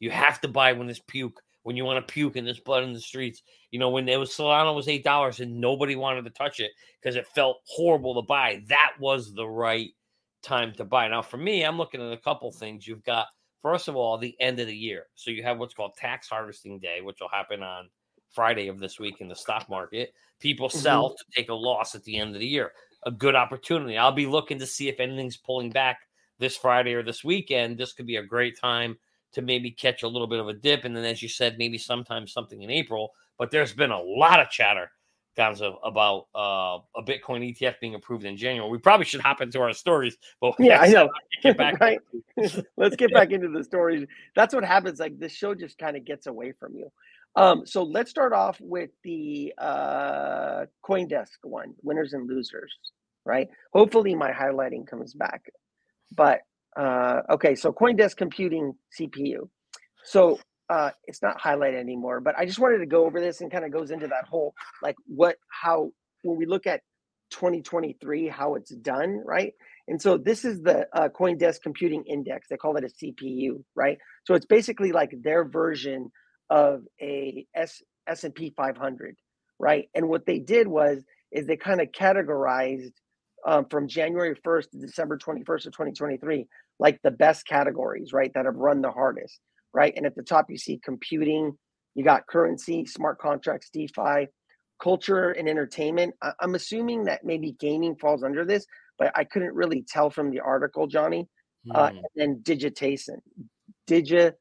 [0.01, 2.85] You have to buy when there's puke, when you want to puke and there's blood
[2.85, 3.43] in the streets.
[3.71, 6.71] You know, when it was Solana was eight dollars and nobody wanted to touch it
[7.01, 8.63] because it felt horrible to buy.
[8.69, 9.91] That was the right
[10.43, 11.09] time to buy.
[11.09, 12.87] Now, for me, I'm looking at a couple things.
[12.87, 13.27] You've got
[13.63, 15.07] First of all, the end of the year.
[15.15, 17.89] So you have what's called tax harvesting day, which will happen on
[18.31, 20.13] Friday of this week in the stock market.
[20.39, 21.15] People sell mm-hmm.
[21.15, 22.73] to take a loss at the end of the year.
[23.05, 23.97] A good opportunity.
[23.97, 26.01] I'll be looking to see if anything's pulling back
[26.39, 27.79] this Friday or this weekend.
[27.79, 28.97] This could be a great time
[29.33, 30.85] to maybe catch a little bit of a dip.
[30.85, 33.13] And then, as you said, maybe sometimes something in April.
[33.39, 34.91] But there's been a lot of chatter
[35.39, 38.69] Gonzo, about uh, a Bitcoin ETF being approved in January.
[38.69, 41.09] We probably should hop into our stories, but yeah, I know.
[41.43, 42.01] Get back right.
[42.77, 44.07] Let's get back into the stories.
[44.35, 44.99] That's what happens.
[44.99, 46.91] Like this show just kind of gets away from you.
[47.39, 52.75] Um, so let's start off with the uh, CoinDesk one, winners and losers.
[53.25, 53.49] Right.
[53.73, 55.45] Hopefully, my highlighting comes back.
[56.15, 56.41] But
[56.77, 59.49] uh, okay, so CoinDesk computing CPU.
[60.05, 63.53] So uh, it's not highlighted anymore, but I just wanted to go over this and
[63.53, 65.91] kind of goes into that whole like what how
[66.25, 66.81] when we look at
[67.31, 69.53] 2023 how it's done, right?
[69.87, 72.49] And so this is the uh, CoinDesk Computing Index.
[72.49, 73.99] They call it a CPU, right?
[74.25, 76.11] So it's basically like their version
[76.51, 79.17] of a S S&P 500,
[79.59, 79.89] right?
[79.95, 82.93] And what they did was is they kind of categorized
[83.47, 86.47] um, from January 1st to December 21st of 2023,
[86.79, 89.41] like the best categories, right, that have run the hardest
[89.73, 89.93] right?
[89.97, 91.57] And at the top, you see computing,
[91.95, 94.29] you got currency, smart contracts, DeFi,
[94.83, 96.15] culture and entertainment.
[96.23, 98.67] I- am assuming that maybe gaming falls under this,
[98.99, 101.29] but I couldn't really tell from the article, Johnny.
[101.67, 101.77] Mm.
[101.77, 101.97] Uh, hmm.
[101.97, 103.21] and then digitation,
[103.89, 104.33] digi,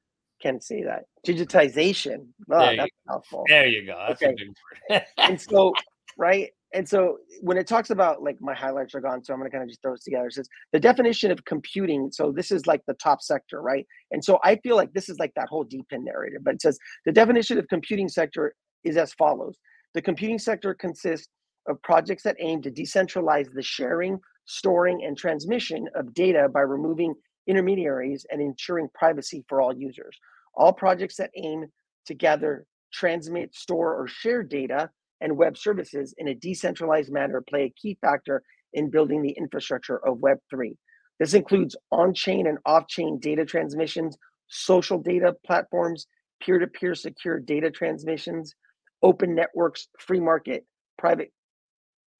[0.41, 2.27] can't say that digitization.
[2.51, 4.05] Oh, there, that's you, there you go.
[4.07, 5.05] That's okay.
[5.17, 5.73] and so,
[6.17, 9.49] right, and so when it talks about like my highlights are gone, so I'm going
[9.49, 10.27] to kind of just throw this together.
[10.27, 12.09] It says the definition of computing.
[12.11, 13.85] So this is like the top sector, right?
[14.11, 16.41] And so I feel like this is like that whole DePIN narrative.
[16.43, 19.57] But it says the definition of computing sector is as follows:
[19.93, 21.29] the computing sector consists
[21.67, 27.13] of projects that aim to decentralize the sharing, storing, and transmission of data by removing
[27.47, 30.17] intermediaries and ensuring privacy for all users.
[30.55, 31.65] All projects that aim
[32.07, 34.89] to gather, transmit, store, or share data
[35.21, 39.97] and web services in a decentralized manner play a key factor in building the infrastructure
[40.05, 40.75] of Web3.
[41.19, 46.07] This includes on chain and off chain data transmissions, social data platforms,
[46.41, 48.53] peer to peer secure data transmissions,
[49.01, 50.65] open networks, free market,
[50.97, 51.31] private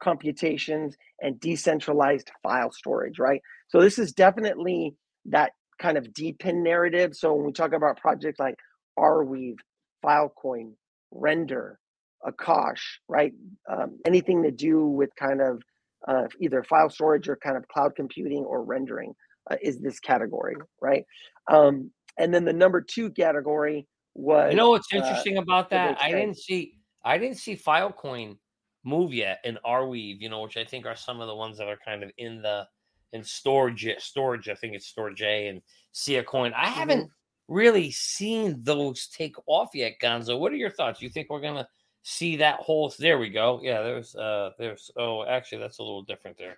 [0.02, 3.42] computations, and decentralized file storage, right?
[3.68, 4.96] So, this is definitely
[5.28, 7.16] that kind of DePIN narrative.
[7.16, 8.56] So, when we talk about projects like
[8.98, 9.58] Arweave,
[10.04, 10.74] Filecoin,
[11.12, 11.80] Render,
[12.26, 13.34] Akash, right?
[13.70, 15.62] Um, anything to do with kind of
[16.08, 19.14] uh, either file storage or kind of cloud computing or rendering
[19.50, 21.04] uh, is this category, right?
[21.52, 24.52] Um, and then the number two category was.
[24.52, 26.02] You know what's uh, interesting uh, about that?
[26.02, 26.74] I didn't see.
[27.04, 28.38] I didn't see Filecoin
[28.84, 30.20] move yet in Arweave.
[30.20, 32.42] You know, which I think are some of the ones that are kind of in
[32.42, 32.68] the
[33.14, 33.88] in storage.
[34.00, 34.50] Storage.
[34.50, 36.54] I think it's Storj and Sia Coin.
[36.54, 36.74] I mm-hmm.
[36.80, 37.12] haven't
[37.48, 40.40] really seen those take off yet, Gonzo.
[40.40, 41.02] What are your thoughts?
[41.02, 41.68] You think we're gonna
[42.10, 46.04] see that whole there we go yeah there's uh there's oh actually that's a little
[46.04, 46.58] different there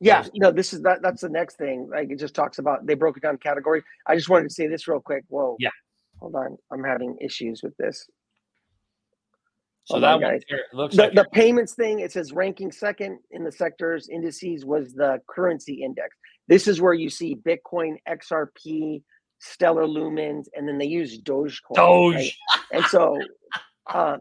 [0.00, 2.86] yeah there's, no this is that that's the next thing like it just talks about
[2.86, 5.68] they broke it down category i just wanted to say this real quick whoa yeah
[6.18, 8.08] hold on i'm having issues with this
[9.90, 10.42] so hold that on, guys.
[10.72, 14.92] looks the, like the payments thing it says ranking second in the sectors indices was
[14.94, 16.16] the currency index
[16.48, 19.02] this is where you see bitcoin xrp
[19.38, 22.32] stellar lumens and then they use dogecoin doge right?
[22.72, 23.18] and so
[23.92, 24.18] uh,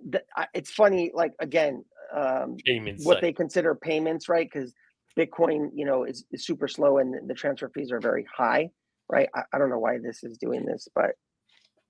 [0.53, 4.49] it's funny, like again, um, payments, what they consider payments, right?
[4.51, 4.73] Because
[5.17, 8.69] Bitcoin, you know, is, is, super slow and the transfer fees are very high,
[9.09, 9.29] right?
[9.35, 11.11] I, I don't know why this is doing this, but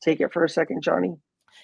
[0.04, 1.16] take it for a second, Johnny.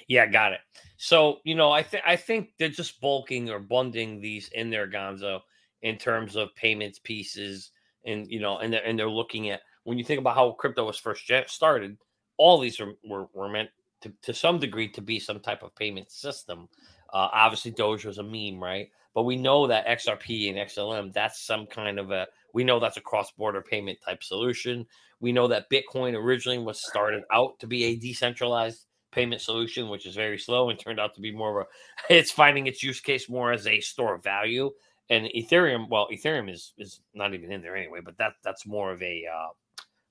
[0.07, 0.61] Yeah, got it.
[0.97, 4.89] So you know, I think I think they're just bulking or bundling these in there,
[4.89, 5.41] Gonzo,
[5.81, 7.71] in terms of payments pieces,
[8.05, 10.85] and you know, and they're and they're looking at when you think about how crypto
[10.85, 11.97] was first started,
[12.37, 13.69] all these were, were, were meant
[14.01, 16.67] to, to some degree to be some type of payment system.
[17.13, 18.89] Uh, obviously, Doge was a meme, right?
[19.13, 22.97] But we know that XRP and XLM, that's some kind of a, we know that's
[22.97, 24.85] a cross border payment type solution.
[25.21, 30.05] We know that Bitcoin originally was started out to be a decentralized payment solution, which
[30.05, 32.99] is very slow and turned out to be more of a, it's finding its use
[32.99, 34.69] case more as a store of value.
[35.09, 38.91] And Ethereum, well, Ethereum is is not even in there anyway, but that that's more
[38.91, 39.49] of a uh,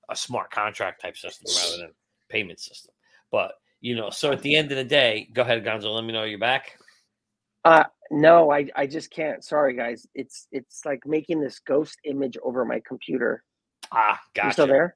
[0.09, 1.93] a smart contract type system rather than
[2.29, 2.93] payment system.
[3.29, 4.09] But you know.
[4.09, 5.93] So at the end of the day, go ahead, Gonzo.
[5.93, 6.77] Let me know you're back.
[7.65, 9.43] Uh no, I I just can't.
[9.43, 10.07] Sorry, guys.
[10.15, 13.43] It's it's like making this ghost image over my computer.
[13.91, 14.47] Ah, gotcha.
[14.47, 14.95] You still there?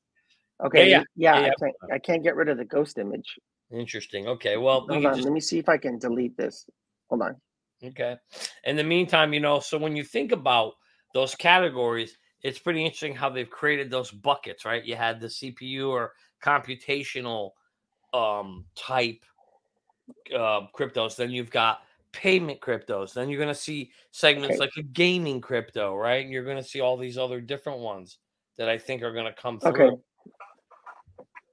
[0.64, 0.90] Okay.
[0.90, 1.36] Yeah, yeah.
[1.36, 1.48] yeah, yeah.
[1.48, 3.38] I, can't, I can't get rid of the ghost image.
[3.72, 4.28] Interesting.
[4.28, 4.58] Okay.
[4.58, 5.16] Well, hold on.
[5.16, 5.26] Just...
[5.26, 6.66] Let me see if I can delete this.
[7.10, 7.36] Hold on.
[7.84, 8.18] Okay.
[8.66, 10.74] In the meantime, you know, so when you think about
[11.14, 14.84] those categories, it's pretty interesting how they've created those buckets, right?
[14.84, 17.52] You had the CPU or computational
[18.14, 19.24] um, type
[20.34, 21.16] uh, cryptos.
[21.16, 23.14] Then you've got payment cryptos.
[23.14, 24.60] Then you're going to see segments okay.
[24.60, 26.24] like a gaming crypto, right?
[26.24, 28.18] And you're going to see all these other different ones
[28.58, 29.72] that I think are going to come through.
[29.72, 30.02] Okay.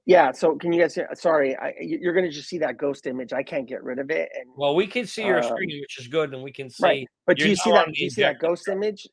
[0.07, 0.31] Yeah.
[0.31, 0.95] So can you guys?
[0.95, 3.33] Hear, sorry, I, you're going to just see that ghost image.
[3.33, 4.29] I can't get rid of it.
[4.33, 6.83] And well, we can see your um, screen, which is good, and we can see.
[6.83, 7.07] Right.
[7.27, 7.87] But do you see that?
[7.87, 9.05] Do you see that ghost image?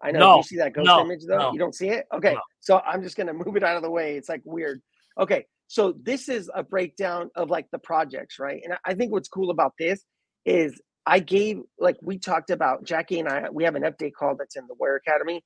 [0.00, 0.20] I know.
[0.20, 1.38] No, do you see that ghost no, image though?
[1.38, 1.52] No.
[1.52, 2.06] You don't see it?
[2.14, 2.36] Okay.
[2.60, 4.16] So I'm just going to move it out of the way.
[4.16, 4.80] It's like weird.
[5.18, 5.44] Okay.
[5.66, 8.62] So this is a breakdown of like the projects, right?
[8.64, 10.04] And I think what's cool about this
[10.46, 13.50] is I gave like we talked about Jackie and I.
[13.50, 15.44] We have an update call that's in the Warrior Academy.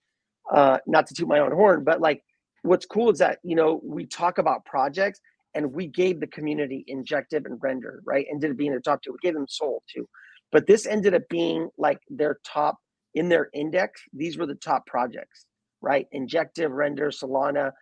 [0.52, 2.22] Uh, not to toot my own horn, but like
[2.62, 5.20] what's cool is that you know we talk about projects
[5.54, 9.12] and we gave the community injective and render right ended up being the top two
[9.12, 10.08] we gave them soul too
[10.50, 12.76] but this ended up being like their top
[13.14, 15.46] in their index these were the top projects
[15.80, 17.72] right injective render solana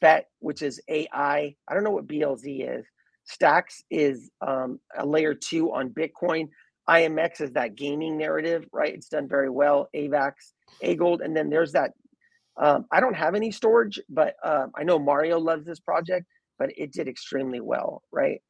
[0.00, 1.54] Bet, which is AI.
[1.68, 2.86] I don't know what BLZ is.
[3.24, 6.48] Stacks is um, a layer two on Bitcoin.
[6.88, 8.94] IMX is that gaming narrative, right?
[8.94, 9.88] It's done very well.
[9.94, 10.32] AVAX,
[10.82, 11.92] AGold, and then there's that.
[12.58, 16.26] Um, I don't have any storage, but um, I know Mario loves this project,
[16.58, 18.40] but it did extremely well, right?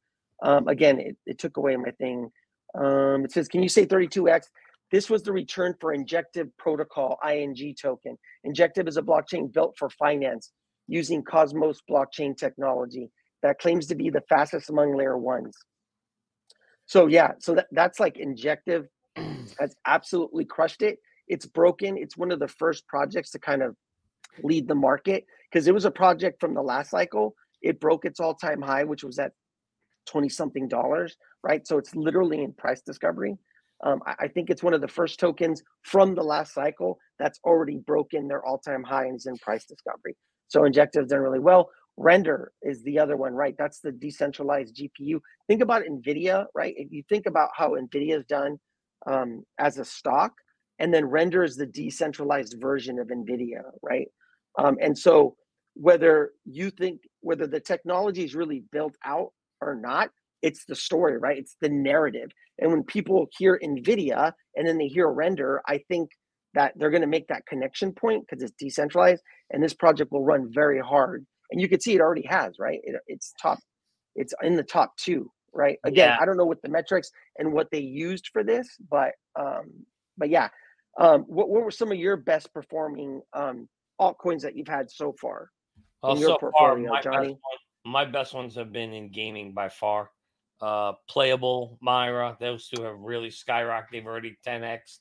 [0.41, 2.31] Um, again, it, it, took away my thing.
[2.75, 4.45] Um, it says, can you say 32x?
[4.91, 8.17] This was the return for Injective Protocol, INJ token.
[8.43, 10.51] Injective is a blockchain built for finance
[10.87, 13.11] using Cosmos blockchain technology
[13.43, 15.55] that claims to be the fastest among layer ones.
[16.87, 18.87] So yeah, so that, that's like injective
[19.59, 20.97] has absolutely crushed it.
[21.27, 21.97] It's broken.
[21.97, 23.75] It's one of the first projects to kind of
[24.43, 27.35] lead the market because it was a project from the last cycle.
[27.61, 29.33] It broke its all-time high, which was at
[30.07, 31.65] 20 something dollars, right?
[31.67, 33.37] So it's literally in price discovery.
[33.83, 37.39] Um, I, I think it's one of the first tokens from the last cycle that's
[37.43, 40.15] already broken their all-time high and is in price discovery.
[40.47, 41.69] So Injective's done really well.
[41.97, 43.55] Render is the other one, right?
[43.57, 45.19] That's the decentralized GPU.
[45.47, 46.73] Think about NVIDIA, right?
[46.77, 48.57] If you think about how NVIDIA is done
[49.05, 50.31] um, as a stock,
[50.79, 54.07] and then Render is the decentralized version of NVIDIA, right?
[54.59, 55.35] Um, and so
[55.75, 60.09] whether you think whether the technology is really built out or not,
[60.41, 61.37] it's the story, right?
[61.37, 62.29] It's the narrative.
[62.59, 66.09] And when people hear NVIDIA and then they hear Render, I think
[66.53, 70.23] that they're going to make that connection point because it's decentralized and this project will
[70.23, 73.59] run very hard and you can see it already has right it, it's top
[74.15, 76.17] it's in the top two right again yeah.
[76.19, 79.69] i don't know what the metrics and what they used for this but um
[80.17, 80.49] but yeah
[80.99, 83.67] um what, what were some of your best performing um
[83.99, 85.51] altcoins that you've had so far
[86.01, 87.27] well, your so portfolio far, my johnny?
[87.29, 87.39] best,
[87.85, 90.11] my best ones have been in gaming by far.
[90.61, 93.91] Uh playable myra those two have really skyrocketed.
[93.93, 94.99] They've already 10x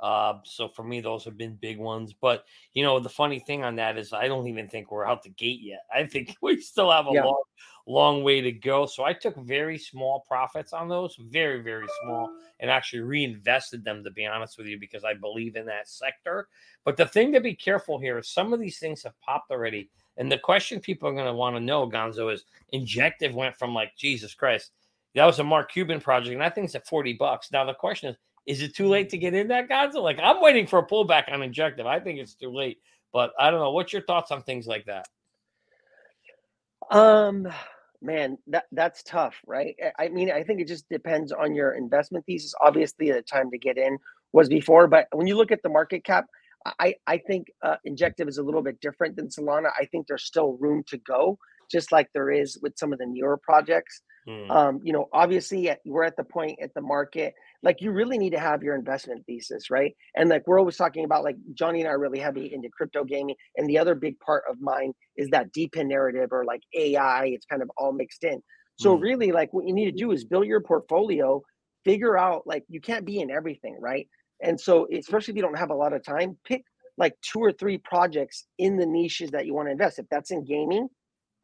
[0.00, 2.14] uh, so for me, those have been big ones.
[2.18, 5.22] But you know, the funny thing on that is I don't even think we're out
[5.22, 5.80] the gate yet.
[5.94, 7.24] I think we still have a yeah.
[7.24, 7.42] long,
[7.86, 8.86] long way to go.
[8.86, 14.02] So I took very small profits on those, very, very small, and actually reinvested them
[14.04, 16.48] to be honest with you, because I believe in that sector.
[16.84, 19.90] But the thing to be careful here is some of these things have popped already.
[20.16, 23.74] And the question people are going to want to know, Gonzo, is Injective went from
[23.74, 24.72] like Jesus Christ.
[25.14, 27.50] That was a Mark Cuban project, and I think it's at 40 bucks.
[27.50, 30.02] Now the question is, is it too late to get in that, Gonzo?
[30.02, 31.86] Like I'm waiting for a pullback on Injective.
[31.86, 32.78] I think it's too late,
[33.12, 33.72] but I don't know.
[33.72, 35.06] What's your thoughts on things like that?
[36.90, 37.46] Um,
[38.02, 39.76] man, that that's tough, right?
[39.98, 42.54] I mean, I think it just depends on your investment thesis.
[42.60, 43.98] Obviously, the time to get in
[44.32, 46.26] was before, but when you look at the market cap,
[46.78, 49.70] I I think uh, Injective is a little bit different than Solana.
[49.78, 51.38] I think there's still room to go,
[51.70, 54.02] just like there is with some of the newer projects.
[54.26, 54.50] Hmm.
[54.50, 58.30] Um, you know, obviously, we're at the point at the market like you really need
[58.30, 59.94] to have your investment thesis, right?
[60.16, 63.04] And like we're always talking about, like Johnny and I are really heavy into crypto
[63.04, 63.36] gaming.
[63.56, 67.46] And the other big part of mine is that DePIN narrative or like AI, it's
[67.46, 68.42] kind of all mixed in.
[68.76, 69.02] So mm.
[69.02, 71.42] really, like what you need to do is build your portfolio,
[71.84, 74.08] figure out like you can't be in everything, right?
[74.42, 76.64] And so especially if you don't have a lot of time, pick
[76.96, 79.98] like two or three projects in the niches that you want to invest.
[79.98, 80.88] If that's in gaming,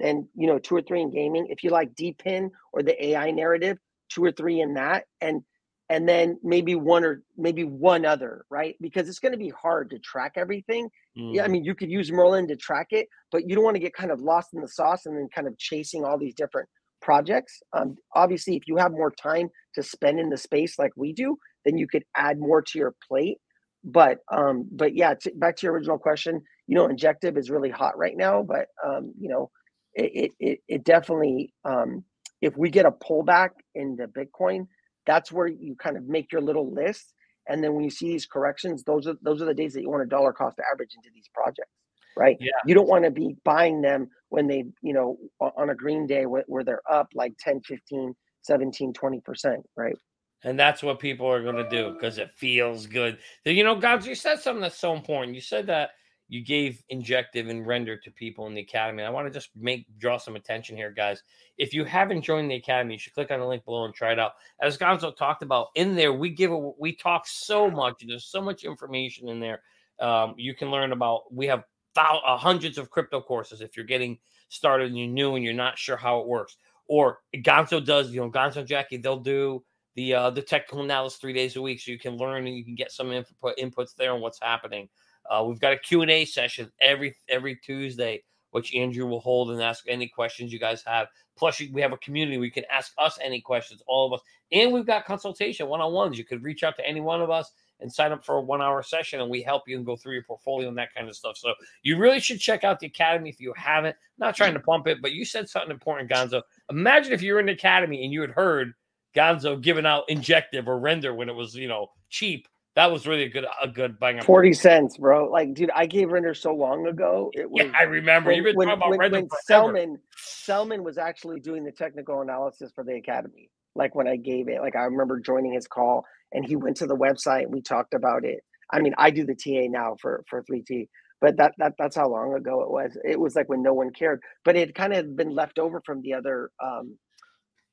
[0.01, 1.47] then you know, two or three in gaming.
[1.49, 3.79] If you like DePIN or the AI narrative,
[4.11, 5.05] two or three in that.
[5.21, 5.43] And
[5.89, 8.75] and then maybe one or maybe one other, right?
[8.81, 10.89] Because it's going to be hard to track everything.
[11.17, 11.35] Mm.
[11.35, 11.53] Yeah, I mm.
[11.53, 14.11] mean, you could use Merlin to track it, but you don't want to get kind
[14.11, 16.69] of lost in the sauce and then kind of chasing all these different
[17.01, 17.63] projects.
[17.73, 21.37] Um, obviously, if you have more time to spend in the space like we do,
[21.65, 23.39] then you could add more to your plate.
[23.85, 27.71] But um, but yeah, t- back to your original question, you know, Injective is really
[27.71, 29.51] hot right now, but um, you know,
[29.97, 32.05] it it it definitely um,
[32.41, 34.67] if we get a pullback in the Bitcoin
[35.07, 37.15] that's where you kind of make your little list.
[37.49, 39.89] And then when you see these corrections, those are those are the days that you
[39.89, 41.71] want a dollar cost average into these projects,
[42.17, 42.37] right?
[42.41, 42.51] Yeah.
[42.67, 46.27] You don't want to be buying them when they, you know, on a green day
[46.27, 49.95] where, where they're up like 10, 15, 17, 20%, right?
[50.43, 53.19] And that's what people are going to do because it feels good.
[53.45, 55.37] You know, guys, you said something that's so important.
[55.37, 55.91] You said that
[56.29, 59.03] you gave injective and render to people in the academy.
[59.03, 61.23] I want to just make draw some attention here, guys.
[61.57, 64.13] If you haven't joined the academy, you should click on the link below and try
[64.13, 64.33] it out.
[64.61, 68.03] As Gonzo talked about, in there we give a, we talk so much.
[68.07, 69.63] There's so much information in there.
[70.01, 71.33] Um, you can learn about.
[71.33, 73.61] We have thousands, uh, hundreds of crypto courses.
[73.61, 76.57] If you're getting started and you're new and you're not sure how it works,
[76.89, 81.33] or Gonzo does, you know, Gonzo Jackie, they'll do the uh, the technical analysis three
[81.33, 84.13] days a week, so you can learn and you can get some input inputs there
[84.13, 84.89] on what's happening.
[85.31, 89.85] Uh, we've got a Q&A session every every Tuesday, which Andrew will hold and ask
[89.89, 91.09] any questions you guys have.
[91.37, 94.25] Plus, we have a community where you can ask us any questions, all of us.
[94.53, 96.17] And we've got consultation one-on-ones.
[96.17, 98.83] You could reach out to any one of us and sign up for a one-hour
[98.83, 101.37] session, and we help you and go through your portfolio and that kind of stuff.
[101.37, 103.97] So you really should check out the Academy if you haven't.
[104.19, 106.41] Not trying to pump it, but you said something important, Gonzo.
[106.71, 108.73] Imagine if you were in the Academy and you had heard
[109.15, 113.25] Gonzo giving out injective or render when it was, you know, cheap that was really
[113.25, 114.21] a good a good bang.
[114.21, 115.31] Forty cents, bro.
[115.31, 117.31] Like, dude, I gave Render so long ago.
[117.33, 118.29] It was, yeah, I remember.
[118.29, 121.73] When, You've been when, talking about when, Render when Selman Selman was actually doing the
[121.73, 123.51] technical analysis for the academy.
[123.75, 126.87] Like when I gave it, like I remember joining his call, and he went to
[126.87, 128.41] the website and we talked about it.
[128.71, 130.91] I mean, I do the TA now for for three T,
[131.23, 132.97] but that that that's how long ago it was.
[133.05, 136.03] It was like when no one cared, but it kind of been left over from
[136.03, 136.51] the other.
[136.63, 136.99] um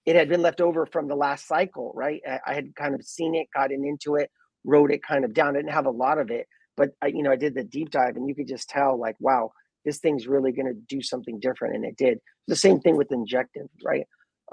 [0.05, 2.21] it had been left over from the last cycle, right?
[2.27, 4.29] I, I had kind of seen it, gotten into it,
[4.63, 5.55] wrote it kind of down.
[5.55, 6.47] I didn't have a lot of it,
[6.77, 9.15] but I, you know, I did the deep dive, and you could just tell, like,
[9.19, 9.51] wow,
[9.85, 12.19] this thing's really going to do something different, and it did.
[12.47, 14.05] The same thing with injective, right?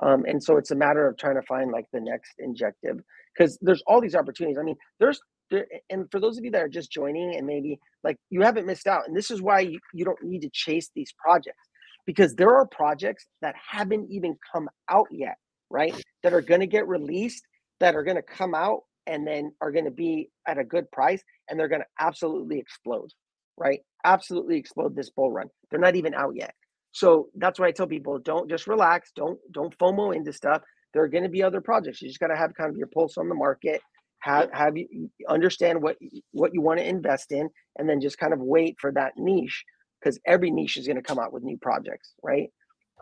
[0.02, 3.00] Um, and so it's a matter of trying to find like the next injective.
[3.36, 4.58] because there's all these opportunities.
[4.58, 7.78] I mean, there's there, and for those of you that are just joining and maybe
[8.04, 10.90] like you haven't missed out, and this is why you, you don't need to chase
[10.94, 11.68] these projects
[12.06, 15.36] because there are projects that haven't even come out yet,
[15.70, 15.94] right?
[16.22, 17.42] That are going to get released,
[17.80, 20.90] that are going to come out and then are going to be at a good
[20.90, 23.10] price and they're going to absolutely explode,
[23.58, 23.80] right?
[24.04, 25.48] Absolutely explode this bull run.
[25.70, 26.54] They're not even out yet.
[26.92, 30.62] So that's why I tell people don't just relax, don't don't FOMO into stuff.
[30.92, 32.00] There are going to be other projects.
[32.00, 33.80] You just got to have kind of your pulse on the market,
[34.20, 35.96] have have you understand what
[36.32, 37.48] what you want to invest in,
[37.78, 39.64] and then just kind of wait for that niche
[40.00, 42.50] because every niche is going to come out with new projects, right?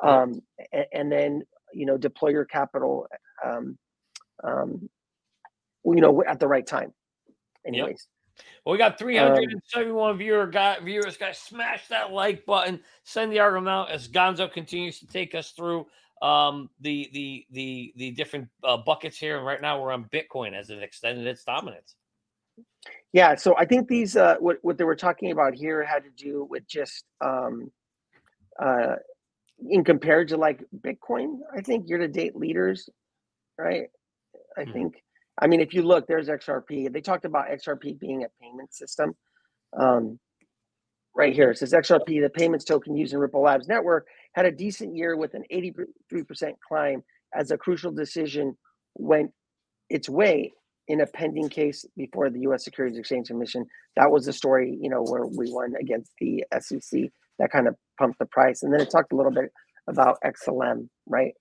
[0.03, 0.41] Um,
[0.73, 1.43] and, and, then
[1.73, 3.09] you know deploy your capital,
[3.45, 3.77] um,
[4.45, 4.89] um,
[5.85, 6.93] you know, at the right time.
[7.67, 7.91] Anyways.
[7.91, 8.45] Yep.
[8.65, 11.17] Well, we got 371 um, viewer got viewers.
[11.17, 12.81] Guys, smash that like button.
[13.05, 15.87] Send the argument out as Gonzo continues to take us through
[16.23, 19.37] um, the the the the different uh, buckets here.
[19.37, 21.97] And right now, we're on Bitcoin as it extended its dominance.
[23.13, 26.11] Yeah, so I think these uh, what what they were talking about here had to
[26.11, 27.71] do with just um,
[28.63, 28.97] uh,
[29.69, 31.39] in compared to like Bitcoin.
[31.57, 32.89] I think year to date leaders,
[33.57, 33.89] right?
[34.57, 34.73] I mm-hmm.
[34.73, 35.03] think.
[35.41, 36.93] I mean, if you look, there's XRP.
[36.93, 39.15] They talked about XRP being a payment system.
[39.79, 40.19] Um,
[41.15, 44.53] right here, it says XRP, the payments token used in Ripple Labs network, had a
[44.53, 47.03] decent year with an 83% climb
[47.35, 48.57] as a crucial decision
[48.95, 49.31] went
[49.91, 50.53] its way
[50.89, 52.65] in a pending case before the U.S.
[52.65, 53.67] Securities Exchange Commission.
[53.97, 57.03] That was the story, you know, where we won against the SEC.
[57.39, 59.53] That kind of pumped the price, and then it talked a little bit
[59.89, 61.35] about XLM, right?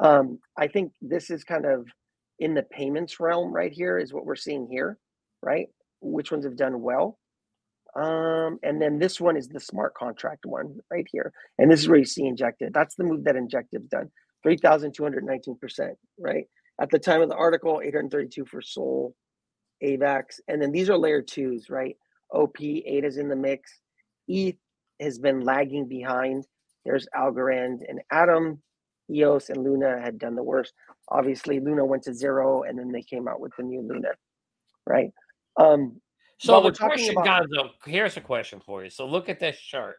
[0.00, 1.86] Um, I think this is kind of
[2.38, 4.98] in the payments realm right here is what we're seeing here,
[5.42, 5.68] right?
[6.00, 7.18] Which ones have done well?
[7.96, 11.88] Um, and then this one is the smart contract one right here, and this is
[11.88, 12.72] where you see injected.
[12.74, 14.10] That's the move that injective's done,
[14.42, 16.46] three thousand two hundred nineteen percent, right?
[16.80, 19.14] At the time of the article, 832 for Sol,
[19.82, 20.40] AVAX.
[20.48, 21.96] And then these are layer twos, right?
[22.32, 23.78] OP, ADA's in the mix.
[24.26, 24.56] ETH
[25.00, 26.44] has been lagging behind.
[26.84, 28.60] There's Algorand and Atom.
[29.10, 30.72] EOS and Luna had done the worst.
[31.08, 34.10] Obviously, Luna went to zero, and then they came out with the new Luna,
[34.86, 35.12] right?
[35.56, 36.00] Um,
[36.38, 38.90] so the question, about- Gonzo, here's a question for you.
[38.90, 39.96] So look at this chart.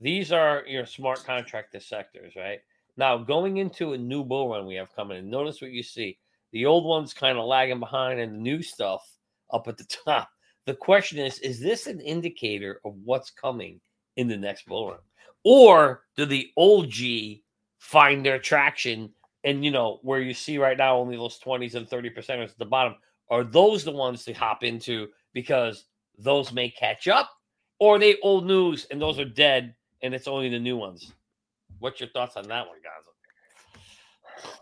[0.00, 2.60] These are your smart contracted sectors, right?
[2.96, 6.18] Now, going into a new bull run we have coming in, notice what you see.
[6.52, 9.06] The old one's kind of lagging behind and the new stuff
[9.52, 10.28] up at the top.
[10.64, 13.80] The question is, is this an indicator of what's coming
[14.16, 14.98] in the next bull run?
[15.44, 17.44] Or do the old G
[17.86, 19.10] find their traction
[19.44, 22.58] and you know where you see right now only those 20s and 30 percenters at
[22.58, 22.94] the bottom
[23.30, 25.84] are those the ones to hop into because
[26.18, 27.30] those may catch up
[27.78, 31.12] or they old news and those are dead and it's only the new ones
[31.78, 33.12] What's your thoughts on that one, Gonzo?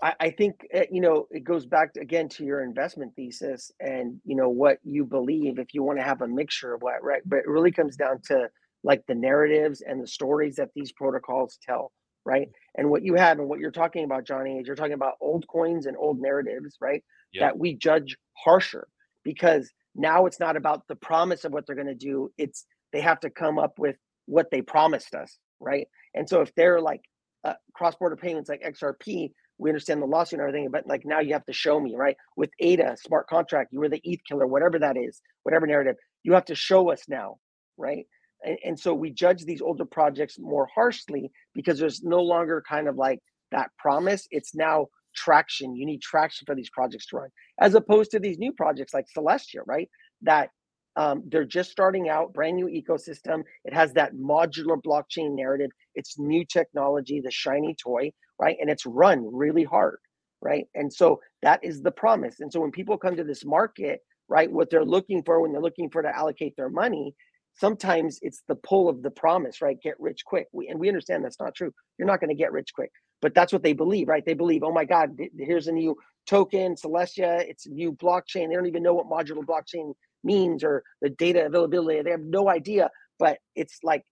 [0.03, 3.73] I, I think eh, you know it goes back to, again to your investment thesis
[3.81, 5.59] and you know what you believe.
[5.59, 7.23] If you want to have a mixture of what, right?
[7.25, 8.49] But it really comes down to
[8.83, 11.93] like the narratives and the stories that these protocols tell,
[12.25, 12.49] right?
[12.77, 15.47] And what you have and what you're talking about, Johnny, is you're talking about old
[15.49, 17.03] coins and old narratives, right?
[17.33, 17.41] Yep.
[17.41, 18.89] That we judge harsher
[19.25, 22.31] because now it's not about the promise of what they're going to do.
[22.39, 23.97] It's they have to come up with
[24.27, 25.87] what they promised us, right?
[26.15, 27.03] And so if they're like
[27.45, 31.33] uh, cross-border payments like XRP, we understand the lawsuit and everything, but like now you
[31.33, 32.17] have to show me, right?
[32.37, 36.33] With ADA, smart contract, you were the ETH killer, whatever that is, whatever narrative, you
[36.33, 37.37] have to show us now,
[37.77, 38.07] right?
[38.45, 42.89] And, and so we judge these older projects more harshly because there's no longer kind
[42.89, 43.21] of like
[43.51, 44.27] that promise.
[44.31, 45.75] It's now traction.
[45.77, 47.29] You need traction for these projects to run,
[47.61, 49.89] as opposed to these new projects like Celestia, right?
[50.23, 50.51] That
[50.97, 53.43] um, they're just starting out, brand new ecosystem.
[53.65, 55.71] It has that modular blockchain narrative.
[55.95, 58.57] It's new technology, the shiny toy, right?
[58.61, 59.99] And it's run really hard,
[60.41, 60.67] right?
[60.75, 62.41] And so that is the promise.
[62.41, 65.61] And so when people come to this market, right, what they're looking for when they're
[65.61, 67.15] looking for to allocate their money,
[67.57, 69.81] sometimes it's the pull of the promise, right?
[69.83, 70.49] Get rich quick.
[70.53, 71.73] We, and we understand that's not true.
[71.99, 72.91] You're not going to get rich quick,
[73.23, 74.25] but that's what they believe, right?
[74.25, 75.97] They believe, oh my God, here's a new
[76.27, 77.45] token, Celestia.
[77.49, 78.49] It's a new blockchain.
[78.49, 82.03] They don't even know what modular blockchain means or the data availability.
[82.03, 84.03] They have no idea, but it's like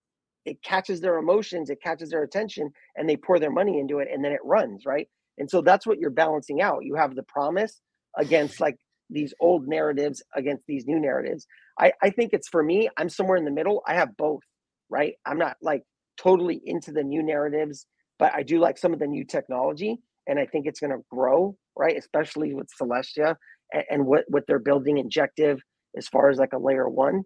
[0.44, 4.08] it catches their emotions, it catches their attention, and they pour their money into it,
[4.12, 5.08] and then it runs, right?
[5.38, 6.84] And so that's what you're balancing out.
[6.84, 7.80] You have the promise
[8.18, 8.76] against like
[9.12, 11.46] these old narratives against these new narratives.
[11.78, 13.82] I, I think it's for me, I'm somewhere in the middle.
[13.86, 14.42] I have both,
[14.90, 15.14] right?
[15.26, 15.82] I'm not like
[16.16, 17.86] totally into the new narratives,
[18.18, 19.98] but I do like some of the new technology.
[20.26, 21.96] And I think it's going to grow, right?
[21.96, 23.36] Especially with Celestia
[23.72, 25.60] and, and what, what they're building, Injective,
[25.96, 27.22] as far as like a layer one.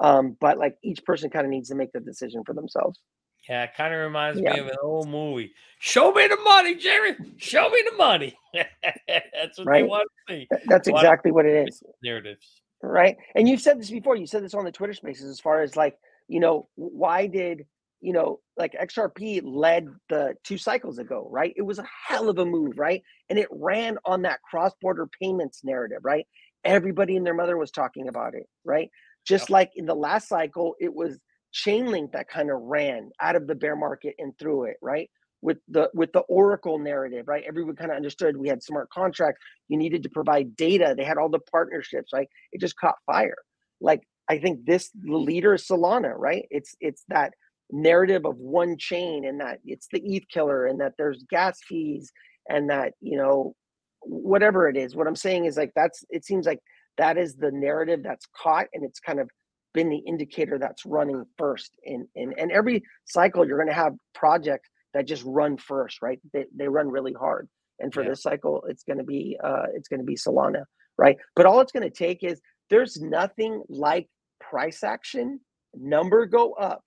[0.00, 3.00] Um, but like each person kind of needs to make the decision for themselves.
[3.48, 4.54] Yeah, it kind of reminds yeah.
[4.54, 5.52] me of an old movie.
[5.78, 7.16] Show me the money, Jerry.
[7.38, 8.36] Show me the money.
[8.54, 9.82] That's what right?
[9.82, 10.48] they want to see.
[10.66, 11.82] That's exactly what it is.
[12.02, 12.62] Narratives.
[12.82, 13.16] Right.
[13.34, 14.16] And you've said this before.
[14.16, 15.96] You said this on the Twitter spaces as far as like,
[16.28, 17.64] you know, why did,
[18.00, 21.54] you know, like XRP led the two cycles ago, right?
[21.56, 23.02] It was a hell of a move, right?
[23.30, 26.26] And it ran on that cross border payments narrative, right?
[26.64, 28.90] Everybody and their mother was talking about it, right?
[29.26, 29.50] Just yep.
[29.50, 31.18] like in the last cycle, it was
[31.54, 35.10] Chainlink that kind of ran out of the bear market and through it, right?
[35.40, 37.44] With the with the Oracle narrative, right?
[37.46, 39.40] Everyone kind of understood we had smart contracts.
[39.68, 40.94] You needed to provide data.
[40.96, 42.28] They had all the partnerships, right?
[42.52, 43.36] It just caught fire.
[43.80, 46.46] Like I think this the leader is Solana, right?
[46.50, 47.32] It's it's that
[47.70, 52.12] narrative of one chain and that it's the ETH killer and that there's gas fees
[52.48, 53.54] and that you know
[54.02, 54.96] whatever it is.
[54.96, 56.60] What I'm saying is like that's it seems like
[56.98, 59.30] that is the narrative that's caught and it's kind of
[59.74, 63.94] been the indicator that's running first in in and every cycle you're going to have
[64.14, 66.20] projects that just run first right?
[66.32, 67.48] They, they run really hard.
[67.78, 68.10] And for yeah.
[68.10, 70.64] this cycle it's going to be uh it's going to be solana
[70.96, 71.16] right?
[71.36, 72.40] But all it's going to take is
[72.70, 74.08] there's nothing like
[74.40, 75.40] price action
[75.74, 76.82] number go up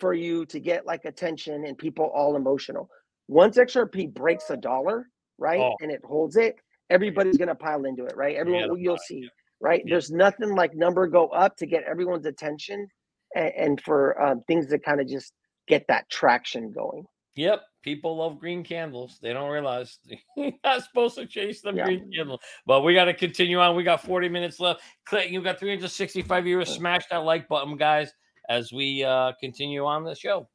[0.00, 2.88] for you to get like attention and people all emotional.
[3.28, 5.08] Once xrp breaks a dollar
[5.38, 5.74] right oh.
[5.80, 6.56] and it holds it
[6.90, 8.36] everybody's going to pile into it right?
[8.36, 9.28] Everyone yeah, you'll see
[9.64, 9.82] right?
[9.84, 9.94] Yeah.
[9.94, 12.86] There's nothing like number go up to get everyone's attention
[13.34, 15.32] and, and for um, things to kind of just
[15.66, 17.06] get that traction going.
[17.36, 19.18] Yep, people love green candles.
[19.20, 19.98] They don't realize
[20.36, 21.86] you're not supposed to chase the yeah.
[21.86, 22.40] green candle.
[22.66, 23.74] But we got to continue on.
[23.74, 24.82] We got 40 minutes left.
[25.06, 26.68] Click, you got 365 viewers.
[26.68, 28.12] Smash that like button, guys,
[28.48, 30.46] as we uh, continue on the show.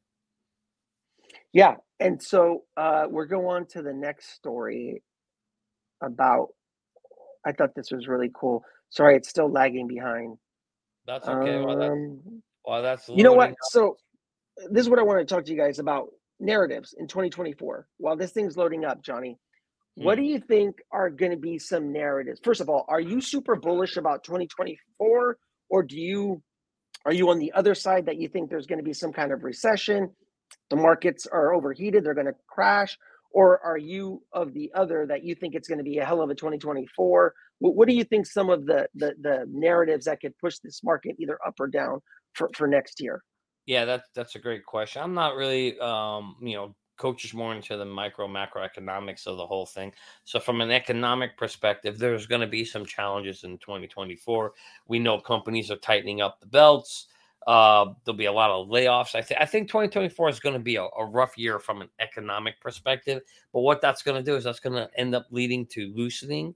[1.52, 5.02] Yeah, and so uh, we're going on to the next story
[6.02, 6.50] about.
[7.46, 8.64] I thought this was really cool.
[8.90, 10.38] Sorry, it's still lagging behind.
[11.06, 11.56] That's okay.
[11.56, 12.22] Um, well, that's,
[12.66, 13.54] well, that's you know what?
[13.72, 13.98] So
[14.70, 16.10] this is what I want to talk to you guys about
[16.40, 17.88] narratives in 2024.
[17.98, 19.38] While this thing's loading up, Johnny,
[19.98, 20.04] hmm.
[20.04, 22.40] what do you think are going to be some narratives?
[22.44, 25.38] First of all, are you super bullish about 2024,
[25.70, 26.42] or do you
[27.06, 29.32] are you on the other side that you think there's going to be some kind
[29.32, 30.12] of recession?
[30.70, 32.98] The markets are overheated; they're going to crash,
[33.32, 36.22] or are you of the other that you think it's going to be a hell
[36.22, 37.34] of a 2024?
[37.60, 41.16] What, do you think some of the, the the narratives that could push this market
[41.20, 42.00] either up or down
[42.34, 43.22] for for next year?
[43.66, 45.02] Yeah, that's that's a great question.
[45.02, 49.66] I'm not really, um, you know, coaches more into the micro macroeconomics of the whole
[49.66, 49.92] thing.
[50.26, 54.54] So from an economic perspective, there's going to be some challenges in 2024.
[54.88, 57.08] We know companies are tightening up the belts.
[57.48, 59.16] Uh, there'll be a lot of layoffs.
[59.16, 61.90] I think I think 2024 is going to be a, a, rough year from an
[62.00, 63.22] economic perspective.
[63.54, 66.54] But what that's going to do is that's going to end up leading to loosening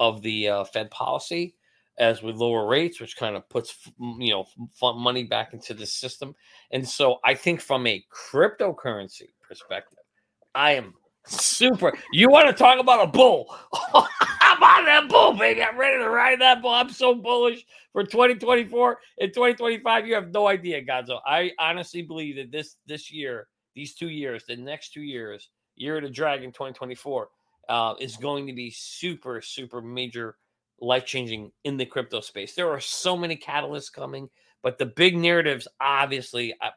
[0.00, 1.54] of the uh, Fed policy
[1.98, 4.46] as we lower rates, which kind of puts you know
[4.82, 6.34] money back into the system.
[6.70, 9.98] And so I think from a cryptocurrency perspective,
[10.54, 10.94] I am
[11.26, 11.92] super.
[12.12, 13.54] You want to talk about a bull?
[13.94, 15.62] I'm on that bull, baby.
[15.62, 16.70] I'm ready to ride that bull.
[16.70, 20.06] I'm so bullish for 2024 and 2025.
[20.06, 21.20] You have no idea, Gonzo.
[21.26, 25.96] I honestly believe that this this year, these two years, the next two years, year
[25.96, 27.28] of the dragon 2024,
[27.68, 30.36] uh, is going to be super, super major
[30.80, 32.54] life changing in the crypto space.
[32.54, 34.28] There are so many catalysts coming,
[34.62, 36.70] but the big narratives, obviously, I,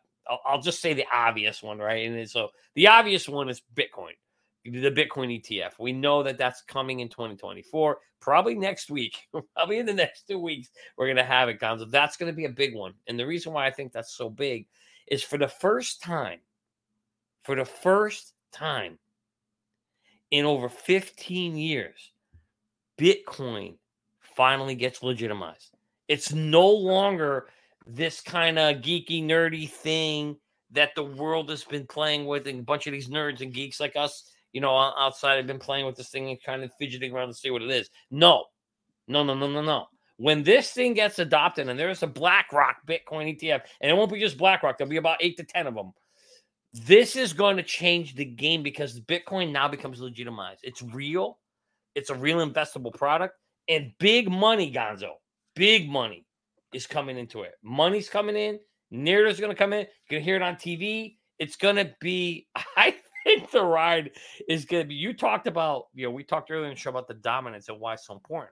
[0.52, 2.08] will just say the obvious one, right?
[2.08, 4.14] And so the obvious one is Bitcoin,
[4.64, 5.74] the Bitcoin ETF.
[5.80, 9.18] We know that that's coming in 2024, probably next week,
[9.56, 10.70] probably in the next two weeks.
[10.98, 11.90] We're going to have it, Gonzo.
[11.90, 12.94] That's going to be a big one.
[13.08, 14.68] And the reason why I think that's so big
[15.08, 16.40] is for the first time,
[17.44, 19.00] for the first time,
[20.32, 22.11] in over 15 years,
[22.99, 23.75] Bitcoin
[24.36, 25.73] finally gets legitimized.
[26.07, 27.47] It's no longer
[27.86, 30.38] this kind of geeky, nerdy thing
[30.71, 33.80] that the world has been playing with, and a bunch of these nerds and geeks
[33.80, 37.13] like us, you know, outside have been playing with this thing and kind of fidgeting
[37.13, 37.89] around to see what it is.
[38.11, 38.45] No,
[39.07, 39.88] no, no, no, no, no.
[40.17, 44.19] When this thing gets adopted, and there's a BlackRock Bitcoin ETF, and it won't be
[44.19, 45.93] just BlackRock, there'll be about eight to 10 of them
[46.74, 50.61] this is going to change the game because Bitcoin now becomes legitimized.
[50.63, 51.39] It's real,
[51.95, 53.36] it's a real investable product,
[53.67, 55.13] and big money, Gonzo,
[55.55, 56.26] big money
[56.74, 57.53] is coming into it.
[57.63, 58.59] Money's coming in,
[58.91, 59.80] narrative's going to come in.
[59.80, 61.17] You're going to hear it on TV.
[61.39, 62.47] It's going to be,
[62.78, 64.11] I think the ride
[64.47, 64.95] is going to be.
[64.95, 67.80] You talked about, you know, we talked earlier in the show about the dominance and
[67.80, 68.51] why it's so important.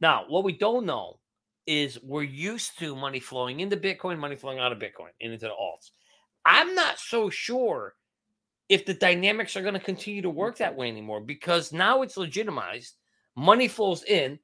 [0.00, 1.18] Now, what we don't know
[1.66, 5.46] is we're used to money flowing into Bitcoin, money flowing out of Bitcoin and into
[5.46, 5.90] the alts.
[6.48, 7.94] I'm not so sure
[8.70, 12.16] if the dynamics are going to continue to work that way anymore because now it's
[12.16, 12.96] legitimized.
[13.36, 14.38] Money flows in.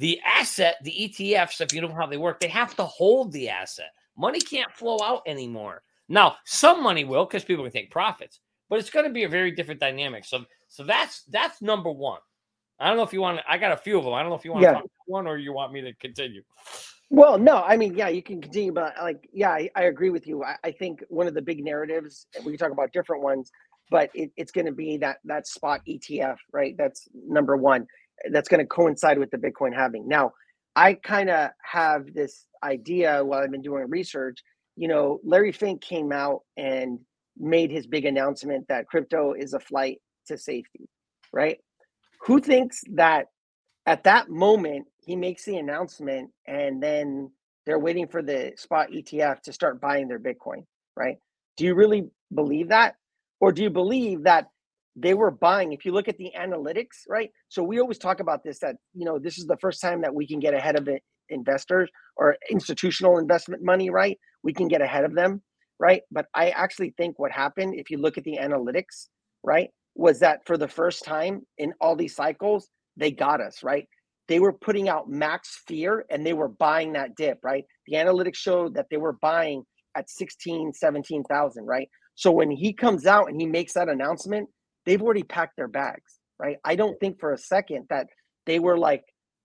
[0.00, 3.48] The asset, the ETFs, if you know how they work, they have to hold the
[3.48, 3.90] asset.
[4.16, 5.82] Money can't flow out anymore.
[6.08, 9.28] Now, some money will because people can take profits, but it's going to be a
[9.28, 10.24] very different dynamic.
[10.24, 12.18] So, so that's that's number one.
[12.80, 13.38] I don't know if you want.
[13.48, 14.12] I got a few of them.
[14.14, 14.70] I don't know if you want Yeah.
[14.70, 16.42] to talk about one or you want me to continue.
[17.14, 20.26] Well, no, I mean, yeah, you can continue, but like, yeah, I, I agree with
[20.28, 20.44] you.
[20.44, 23.50] I, I think one of the big narratives we can talk about different ones,
[23.90, 26.76] but it, it's going to be that that spot ETF, right?
[26.78, 27.86] That's number one.
[28.32, 30.08] That's going to coincide with the Bitcoin halving.
[30.08, 30.32] Now,
[30.76, 34.40] I kind of have this idea while I've been doing research.
[34.76, 37.00] You know, Larry Fink came out and
[37.38, 40.88] made his big announcement that crypto is a flight to safety,
[41.32, 41.58] right?
[42.26, 43.26] Who thinks that
[43.86, 47.30] at that moment he makes the announcement and then
[47.66, 50.64] they're waiting for the spot ETF to start buying their Bitcoin,
[50.96, 51.16] right?
[51.56, 52.96] Do you really believe that?
[53.40, 54.48] Or do you believe that
[54.96, 55.72] they were buying?
[55.72, 57.30] If you look at the analytics, right?
[57.48, 60.14] So we always talk about this that, you know, this is the first time that
[60.14, 64.18] we can get ahead of it, investors or institutional investment money, right?
[64.42, 65.42] We can get ahead of them,
[65.78, 66.02] right?
[66.10, 69.08] But I actually think what happened, if you look at the analytics,
[69.42, 73.86] right, was that for the first time in all these cycles, they got us, right?
[74.28, 77.64] They were putting out max fear and they were buying that dip, right?
[77.86, 79.64] The analytics showed that they were buying
[79.94, 81.88] at 16, 17,000, right?
[82.14, 84.48] So when he comes out and he makes that announcement,
[84.86, 86.56] they've already packed their bags, right?
[86.64, 88.06] I don't think for a second that
[88.46, 89.02] they were like,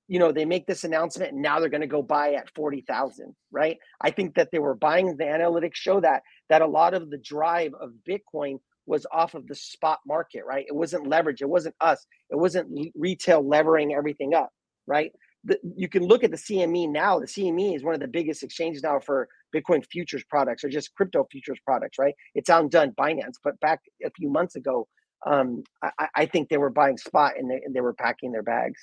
[0.08, 3.36] you know, they make this announcement and now they're going to go buy at 40,000,
[3.52, 3.78] right?
[4.02, 7.20] I think that they were buying the analytics show that that a lot of the
[7.20, 8.60] drive of Bitcoin
[8.90, 10.66] was off of the spot market, right?
[10.68, 14.52] It wasn't leverage, it wasn't us, it wasn't retail levering everything up,
[14.88, 15.14] right?
[15.46, 17.20] The, you can look at the CME now.
[17.22, 20.96] The CME is one of the biggest exchanges now for Bitcoin futures products or just
[20.96, 22.16] crypto futures products, right?
[22.36, 24.88] It's outdone Binance, but back a few months ago,
[25.28, 28.34] um, I, I- I think they were buying spot and they, and they were packing
[28.34, 28.82] their bags.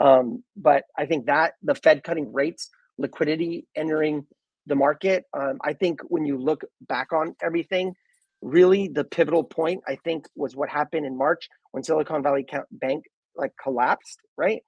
[0.00, 4.26] Um, but I think that the Fed cutting rates, liquidity entering
[4.66, 5.24] the market.
[5.38, 7.94] Um, I think when you look back on everything,
[8.42, 13.04] really the pivotal point I think was what happened in March when Silicon Valley Bank
[13.36, 14.62] like collapsed, right?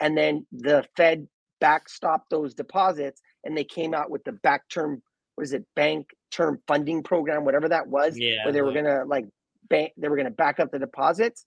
[0.00, 1.28] And then the Fed
[1.62, 5.02] backstopped those deposits and they came out with the back term,
[5.34, 9.04] what is it, bank term funding program, whatever that was, Yeah, where they were gonna
[9.06, 9.26] like
[9.68, 11.44] bank, they were gonna back up the deposits.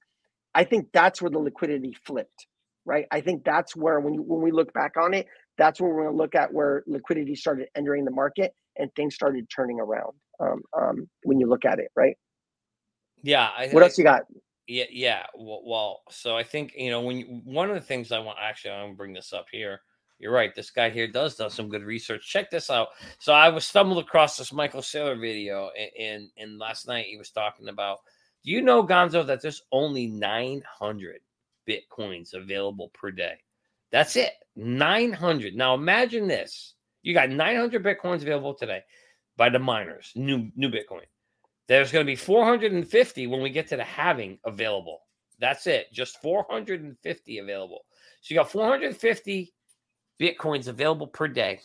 [0.53, 2.47] I think that's where the liquidity flipped,
[2.86, 3.05] right?
[3.11, 6.03] I think that's where when you, when we look back on it, that's where we're
[6.03, 10.13] going to look at where liquidity started entering the market and things started turning around.
[10.40, 12.18] Um, um, when you look at it, right?
[13.24, 13.50] Yeah.
[13.58, 14.24] I, What I- else you got?
[14.68, 15.24] Yeah, yeah.
[15.34, 18.38] Well, well, so I think you know when you, one of the things I want
[18.42, 19.80] actually I'm gonna bring this up here.
[20.20, 20.54] You're right.
[20.54, 22.28] This guy here does does some good research.
[22.30, 22.90] Check this out.
[23.20, 27.18] So I was stumbled across this Michael Saylor video, and and, and last night he
[27.18, 28.00] was talking about.
[28.44, 31.20] Do you know Gonzo that there's only 900
[31.68, 33.36] bitcoins available per day?
[33.92, 34.32] That's it.
[34.56, 35.56] 900.
[35.56, 36.76] Now imagine this.
[37.04, 38.82] You got 900 bitcoins available today
[39.38, 41.06] by the miners, new new Bitcoin.
[41.68, 45.02] There's going to be 450 when we get to the halving available.
[45.40, 45.92] That's it.
[45.94, 47.86] Just 450 available.
[48.22, 49.54] So you got 450
[50.20, 51.60] bitcoins available per day.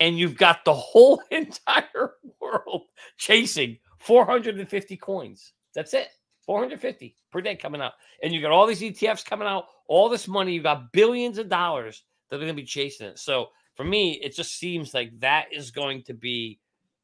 [0.00, 2.84] And you've got the whole entire world
[3.18, 5.52] chasing 450 coins.
[5.74, 6.08] That's it.
[6.46, 7.92] 450 per day coming out.
[8.22, 10.52] And you got all these ETFs coming out, all this money.
[10.54, 13.18] You got billions of dollars that are going to be chasing it.
[13.18, 16.58] So for me, it just seems like that is going to be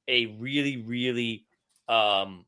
[0.09, 1.47] a really, really
[1.89, 2.45] um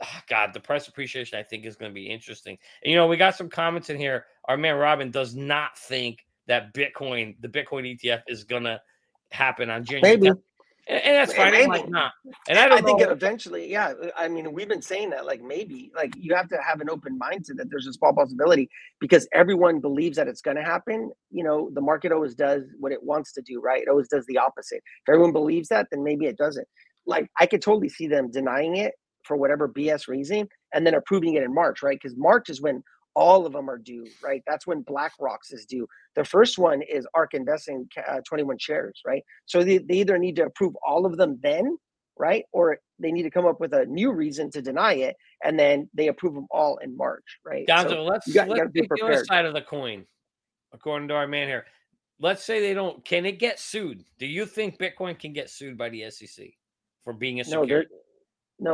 [0.28, 2.56] God, the price appreciation I think is going to be interesting.
[2.82, 4.24] And you know, we got some comments in here.
[4.46, 8.80] Our man Robin does not think that Bitcoin, the Bitcoin ETF, is going to
[9.30, 10.16] happen on January.
[10.16, 10.30] Maybe.
[10.88, 10.94] 10th.
[10.94, 11.52] And, and that's fine.
[11.52, 11.66] Maybe.
[11.66, 12.12] Might not.
[12.48, 13.10] And I don't I think know.
[13.10, 13.92] eventually, yeah.
[14.02, 16.90] Uh, I mean, we've been saying that, like maybe, like you have to have an
[16.90, 18.68] open mindset that there's a small possibility
[19.00, 21.10] because everyone believes that it's going to happen.
[21.30, 23.82] You know, the market always does what it wants to do, right?
[23.82, 24.82] It always does the opposite.
[25.06, 26.66] If everyone believes that, then maybe it doesn't.
[27.06, 31.34] Like I could totally see them denying it for whatever BS reason and then approving
[31.34, 31.98] it in March, right?
[32.00, 32.82] Because March is when
[33.14, 34.42] all of them are due, right?
[34.46, 35.86] That's when BlackRock's is due.
[36.14, 39.22] The first one is ARK Investing, uh, 21 shares, right?
[39.46, 41.76] So they, they either need to approve all of them then,
[42.18, 42.44] right?
[42.52, 45.88] Or they need to come up with a new reason to deny it, and then
[45.94, 47.66] they approve them all in March, right?
[47.66, 50.06] Gonzo, So let's got- let's take the other side of the coin,
[50.72, 51.66] according to our man here.
[52.18, 53.04] Let's say they don't.
[53.04, 54.04] Can it get sued?
[54.18, 56.56] Do you think Bitcoin can get sued by the SEC
[57.02, 57.88] for being a security?
[57.90, 57.98] no,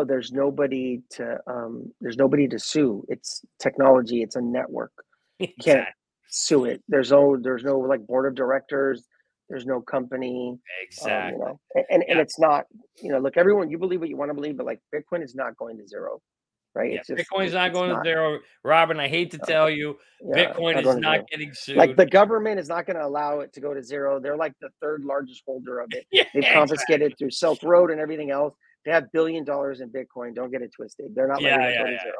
[0.04, 3.04] there's nobody to, um, there's nobody to sue.
[3.08, 4.22] It's technology.
[4.22, 4.92] It's a network.
[5.40, 5.92] You can't exactly.
[6.30, 6.82] Sue it.
[6.88, 9.04] There's no, there's no like board of directors.
[9.48, 10.50] There's no company.
[10.50, 11.32] um, exactly.
[11.32, 12.66] you know, and, and, and it's not,
[13.02, 15.34] you know, look, everyone, you believe what you want to believe, but like Bitcoin is
[15.34, 16.20] not going to zero,
[16.74, 16.92] right?
[16.92, 18.40] Yeah, It's just, Bitcoin's it- not going to zero.
[18.64, 21.76] Robin, I hate to tell you, yeah, Bitcoin is not getting sued.
[21.76, 24.20] Like the government is not going to allow it to go to zero.
[24.20, 26.04] They're like the third largest holder of it.
[26.12, 26.58] yeah, They've exactly.
[26.58, 28.54] confiscated through Silk Road and everything else.
[28.84, 30.34] They have billion dollars in Bitcoin.
[30.34, 31.14] Don't get it twisted.
[31.14, 32.02] They're not Yeah, letting it yeah, go yeah.
[32.02, 32.14] zero.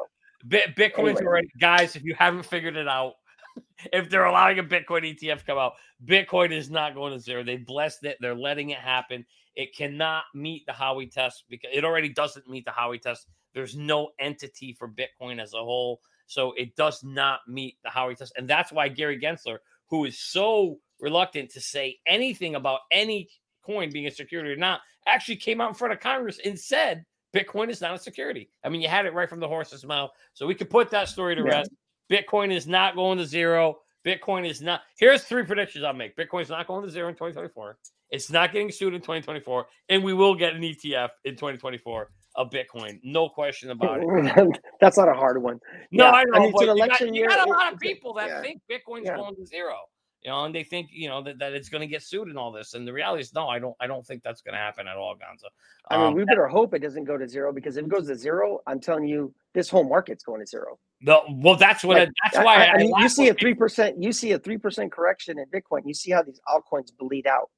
[0.75, 1.23] Bitcoin's Anyway.
[1.25, 1.95] already, guys.
[1.95, 3.13] If you haven't figured it out,
[3.93, 5.73] if they're allowing a Bitcoin ETF come out,
[6.05, 7.43] Bitcoin is not going to zero.
[7.43, 8.17] They blessed it.
[8.21, 9.25] They're letting it happen.
[9.55, 13.27] It cannot meet the Howey test because it already doesn't meet the Howey test.
[13.53, 18.15] There's no entity for Bitcoin as a whole, so it does not meet the Howey
[18.15, 19.57] test, and that's why Gary Gensler,
[19.89, 23.27] who is so reluctant to say anything about any
[23.69, 27.05] coin being a security or not, actually came out in front of Congress and said
[27.35, 28.49] Bitcoin is not a security.
[28.63, 30.09] I mean, you had it right from the horse's mouth.
[30.33, 31.59] So we could put that story to Yeah.
[31.59, 31.71] rest.
[32.11, 33.79] Bitcoin is not going to zero.
[34.05, 34.81] Bitcoin is not.
[34.97, 36.15] Here's three predictions I'll make.
[36.15, 37.77] Bitcoin's not going to zero in 2024.
[38.09, 42.49] It's not getting sued in 2024, and we will get an ETF in 2024 of
[42.49, 42.99] Bitcoin.
[43.03, 44.59] No question about it.
[44.81, 45.59] That's not a hard one.
[45.91, 47.51] No, Yeah, I I know, mean, it's an you got, election you year, got a
[47.51, 48.41] lot of people that yeah.
[48.41, 49.17] think Bitcoin's Yeah.
[49.17, 49.75] going to zero.
[50.23, 52.37] You know, and they think you know that, that it's going to get sued and
[52.37, 52.73] all this.
[52.73, 53.75] And the reality is, no, I don't.
[53.79, 55.47] I don't think that's going to happen at all, Gonzo.
[55.89, 58.07] I mean, Um, we better hope it doesn't go to zero because if it goes
[58.07, 60.77] to zero, I'm telling you, this whole market's going to zero.
[60.99, 61.99] No, well, that's what.
[61.99, 64.39] Like, that's why I, I, I mean, you see a three percent, you see a
[64.39, 65.83] three percent correction in Bitcoin.
[65.85, 67.49] You see how these altcoins bleed out,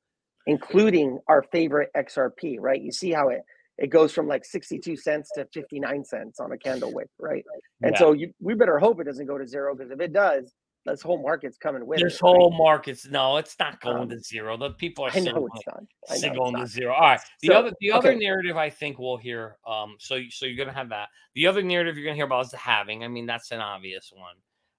[0.45, 2.57] including our favorite XRP.
[2.59, 2.79] Right?
[2.79, 3.41] You see how it
[3.79, 7.07] it goes from like sixty two cents to fifty nine cents on a candle wick.
[7.19, 7.43] Right?
[7.81, 7.97] And Yeah.
[7.97, 10.53] so you, we better hope it doesn't go to zero because if it does,
[10.85, 12.23] this whole market's coming with this it.
[12.23, 12.35] right?
[12.35, 14.57] whole market's no, it's not going Um, to zero.
[14.57, 15.83] The people are still know going, it's not.
[16.09, 16.93] I still going to zero.
[16.93, 17.21] All right.
[17.41, 19.57] The So, other the other narrative I think we'll hear.
[19.67, 19.95] Um.
[19.99, 21.09] So so you're gonna have that.
[21.35, 23.03] The other narrative you're gonna hear about is the halving.
[23.03, 24.35] I mean, that's an obvious one.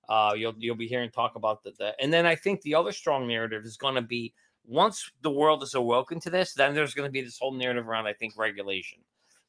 [0.09, 2.92] Uh, you'll you'll be hearing talk about the, the and then I think the other
[2.92, 4.34] strong narrative is going to be
[4.64, 7.88] once the world is awoken to this, then there's going to be this whole narrative
[7.88, 8.98] around I think regulation.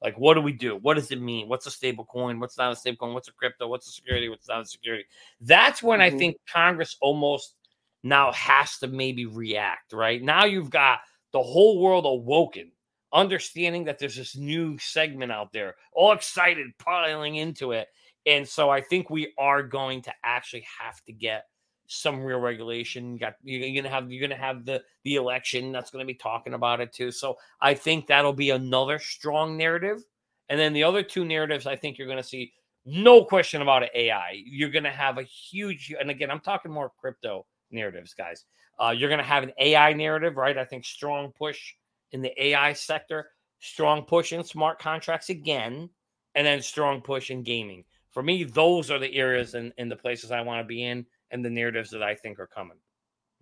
[0.03, 0.75] Like, what do we do?
[0.75, 1.47] What does it mean?
[1.47, 2.39] What's a stable coin?
[2.39, 3.13] What's not a stable coin?
[3.13, 3.69] What's a crypto?
[3.69, 4.27] What's a security?
[4.27, 5.05] What's not a security?
[5.39, 6.19] That's when I Mhm.
[6.19, 7.55] think Congress almost
[8.03, 10.21] now has to maybe react, right?
[10.21, 10.99] Now you've got
[11.31, 12.73] the whole world awoken,
[13.13, 17.87] understanding that there's this new segment out there, all excited, piling into it.
[18.25, 21.45] And so I think we are going to actually have to get
[21.87, 23.13] some real regulation.
[23.13, 26.53] You got you're gonna have you're gonna have the the election that's gonna be talking
[26.53, 27.11] about it too.
[27.11, 30.03] So I think that'll be another strong narrative.
[30.49, 32.53] And then the other two narratives, I think you're gonna see
[32.85, 33.91] no question about it.
[33.95, 34.41] AI.
[34.45, 38.45] You're gonna have a huge, and again, I'm talking more crypto narratives, guys.
[38.79, 40.57] Uh, you're gonna have an AI narrative, right?
[40.57, 41.73] I think strong push
[42.11, 43.29] in the AI sector,
[43.59, 45.89] strong push in smart contracts again,
[46.35, 47.85] and then strong push in gaming.
[48.11, 51.05] For me, those are the areas and, and the places I want to be in
[51.33, 52.77] and the narratives that I think are coming.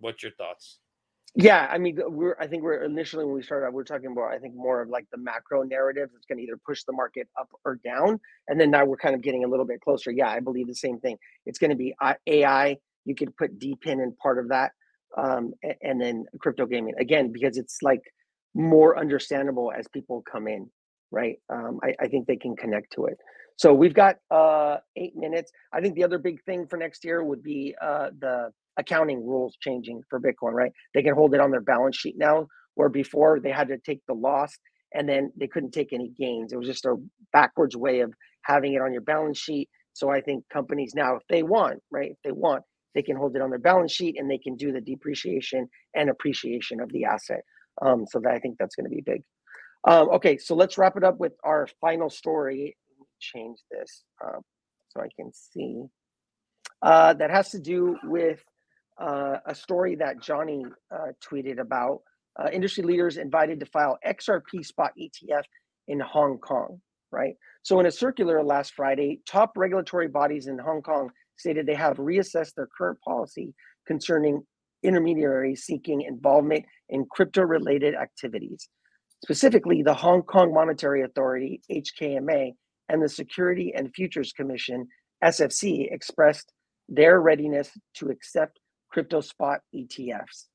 [0.00, 0.78] What's your thoughts?
[1.34, 2.36] Yeah, I mean, we're.
[2.40, 4.32] I think we're initially when we started out, we are talking about.
[4.32, 7.28] I think more of like the macro narrative that's going to either push the market
[7.40, 10.10] up or down, and then now we're kind of getting a little bit closer.
[10.10, 11.16] Yeah, I believe the same thing.
[11.46, 11.94] It's going to be
[12.26, 12.76] AI.
[13.04, 14.72] You could put DePIN in part of that,
[15.16, 18.02] um, and then crypto gaming again because it's like
[18.54, 20.68] more understandable as people come in,
[21.12, 21.36] right?
[21.52, 23.18] Um, I, I think they can connect to it.
[23.58, 25.52] So we've got uh, eight minutes.
[25.72, 29.56] I think the other big thing for next year would be uh, the accounting rules
[29.60, 30.72] changing for Bitcoin, right?
[30.94, 34.00] They can hold it on their balance sheet now, where before they had to take
[34.08, 34.52] the loss
[34.94, 36.52] and then they couldn't take any gains.
[36.52, 36.96] It was just a
[37.32, 39.68] backwards way of having it on your balance sheet.
[39.92, 42.62] So I think companies now, if they want, right, if they want,
[42.94, 46.10] they can hold it on their balance sheet and they can do the depreciation and
[46.10, 47.42] appreciation of the asset.
[47.80, 49.22] Um, so that I think that's going to be big.
[49.84, 52.76] Um, okay, so let's wrap it up with our final story.
[53.20, 54.38] Change this uh,
[54.88, 55.82] so I can see.
[56.82, 58.42] Uh, that has to do with
[59.00, 62.00] uh, a story that Johnny uh, tweeted about.
[62.38, 65.42] Uh, industry leaders invited to file XRP spot ETF
[65.88, 66.80] in Hong Kong,
[67.10, 67.34] right?
[67.62, 71.98] So, in a circular last Friday, top regulatory bodies in Hong Kong stated they have
[71.98, 73.54] reassessed their current policy
[73.86, 74.42] concerning
[74.82, 78.68] intermediaries seeking involvement in crypto related activities.
[79.22, 82.54] Specifically, the Hong Kong Monetary Authority, HKMA,
[82.88, 84.88] and the Security and Futures Commission,
[85.22, 86.52] SFC, expressed
[86.88, 88.58] their readiness to accept
[88.90, 90.46] crypto spot ETFs.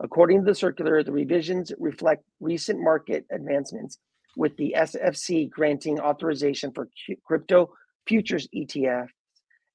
[0.00, 3.98] According to the circular, the revisions reflect recent market advancements,
[4.36, 6.88] with the SFC granting authorization for
[7.24, 7.70] crypto
[8.06, 9.08] futures ETFs.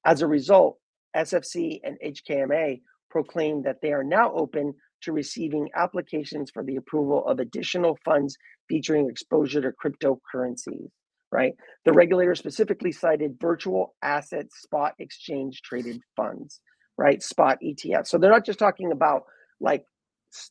[0.05, 0.77] As a result,
[1.15, 4.73] SFC and HKMA proclaimed that they are now open
[5.05, 8.37] to receiving applications for the approval of additional funds
[8.67, 10.89] featuring exposure to cryptocurrencies.
[11.31, 11.53] Right.
[11.85, 16.61] The regulator specifically cited virtual asset spot exchange traded funds,
[16.97, 17.21] right?
[17.21, 18.07] Spot ETFs.
[18.07, 19.23] So they're not just talking about
[19.59, 19.83] like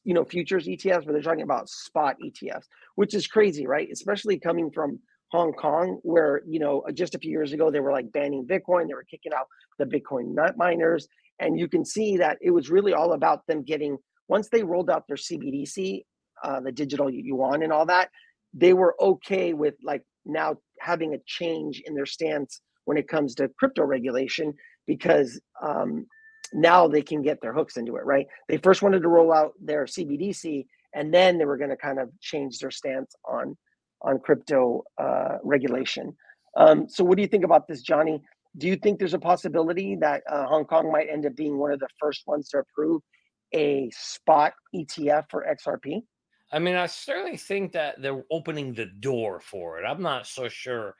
[0.04, 2.64] you know futures ETFs, but they're talking about spot ETFs,
[2.96, 3.88] which is crazy, right?
[3.90, 4.98] Especially coming from
[5.30, 8.86] Hong Kong, where you know just a few years ago they were like banning Bitcoin,
[8.86, 9.46] they were kicking out
[9.78, 11.08] the Bitcoin miners,
[11.40, 13.96] and you can see that it was really all about them getting
[14.28, 16.02] once they rolled out their CBDC,
[16.44, 18.10] uh, the digital yuan and all that.
[18.52, 23.34] they were okay with like now having a change in their stance when it comes
[23.34, 24.52] to crypto regulation
[24.86, 26.06] because um,
[26.52, 28.26] now they can get their hooks into it, right?
[28.48, 31.98] They first wanted to roll out their CBDC, and then they were going to kind
[31.98, 33.56] of change their stance on
[34.02, 36.14] on crypto uh, regulation.
[36.56, 38.22] Um, so, what do you think about this, Johnny?
[38.58, 41.72] Do you think there's a possibility that uh, Hong Kong might end up being one
[41.72, 43.02] of the first ones to approve
[43.54, 46.02] a spot ETF for XRP?
[46.52, 49.84] I mean, I certainly think that they're opening the door for it.
[49.84, 50.94] I'm not so sure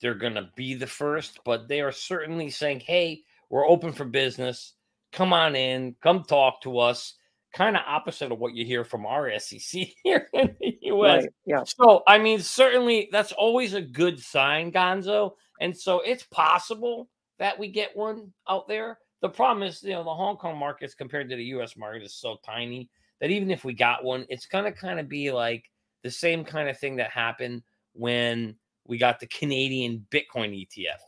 [0.00, 4.04] they're going to be the first, but they are certainly saying, hey, we're open for
[4.04, 4.74] business.
[5.12, 7.14] Come on in, come talk to us.
[7.52, 11.22] Kind of opposite of what you hear from our SEC here in the US.
[11.22, 11.62] Right, yeah.
[11.64, 15.32] So, I mean, certainly that's always a good sign, Gonzo.
[15.60, 17.08] And so it's possible
[17.38, 18.98] that we get one out there.
[19.20, 22.14] The problem is, you know, the Hong Kong markets compared to the US market is
[22.14, 22.88] so tiny
[23.20, 25.70] that even if we got one, it's to kind of be like
[26.02, 27.62] the same kind of thing that happened
[27.92, 28.56] when
[28.86, 31.00] we got the Canadian Bitcoin ETF.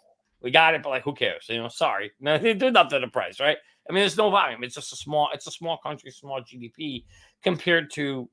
[0.43, 1.47] We got it, but like, who cares?
[1.49, 3.57] You know, sorry, no, they did nothing to the price, right?
[3.89, 4.63] I mean, there's no volume.
[4.63, 7.05] It's just a small, it's a small country, small GDP
[7.43, 8.29] compared to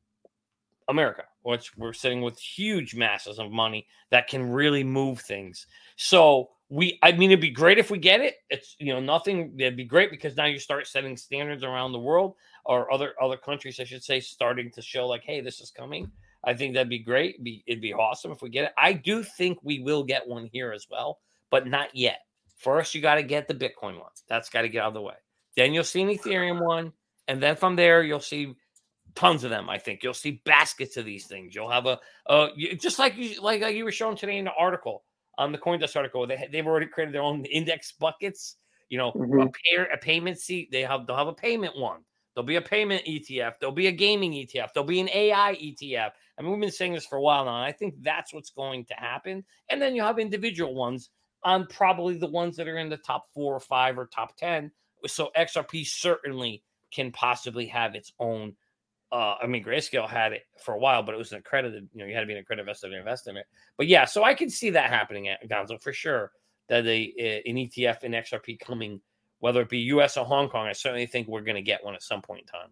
[0.89, 5.65] America, which we're sitting with huge masses of money that can really move things.
[5.95, 8.36] So we, I mean, it'd be great if we get it.
[8.49, 9.53] It's you know nothing.
[9.57, 13.38] It'd be great because now you start setting standards around the world or other other
[13.38, 16.11] countries, I should say, starting to show like, hey, this is coming.
[16.43, 17.36] I think that'd be great.
[17.36, 18.74] It'd be, it'd be awesome if we get it.
[18.78, 22.22] I do think we will get one here as well, but not yet.
[22.57, 24.11] First, you got to get the Bitcoin one.
[24.30, 25.15] That's got to get out of the way.
[25.57, 26.93] Then you'll see an Ethereum one,
[27.28, 28.55] and then from there you'll see
[29.15, 29.70] tons of them.
[29.70, 31.55] I think you'll see baskets of these things.
[31.55, 32.49] You'll have a, uh,
[32.80, 35.03] just like you like, like you were showing today in the article
[35.40, 36.28] on the CoinDesk article.
[36.28, 38.58] They they've already created their own index buckets.
[38.90, 39.40] You know, mm-hmm.
[39.42, 40.70] a, pay, a payment seat.
[40.72, 42.02] They have they'll have a payment one.
[42.36, 43.54] There'll be a payment ETF.
[43.60, 44.70] There'll be a gaming ETF.
[44.74, 46.12] There'll be an AI ETF.
[46.38, 47.56] I mean, we've been saying this for a while now.
[47.56, 49.44] And I think that's what's going to happen.
[49.70, 51.10] And then you have individual ones
[51.44, 54.72] on probably the ones that are in the top four or five or top 10.
[55.08, 56.64] So XRP certainly
[56.94, 58.56] can possibly have its own.
[59.12, 61.99] Uh, I mean, Grayscale had it for a while, but it was an accredited, you
[61.99, 63.45] know, you had to be an accredited investor to invest in it.
[63.78, 66.32] But yeah, so I can see that happening at Gonzo for sure.
[66.68, 69.01] That a, an ETF in XRP coming
[69.39, 71.95] whether it be US or Hong Kong, I certainly think we're going to get one
[71.95, 72.70] at some point in time.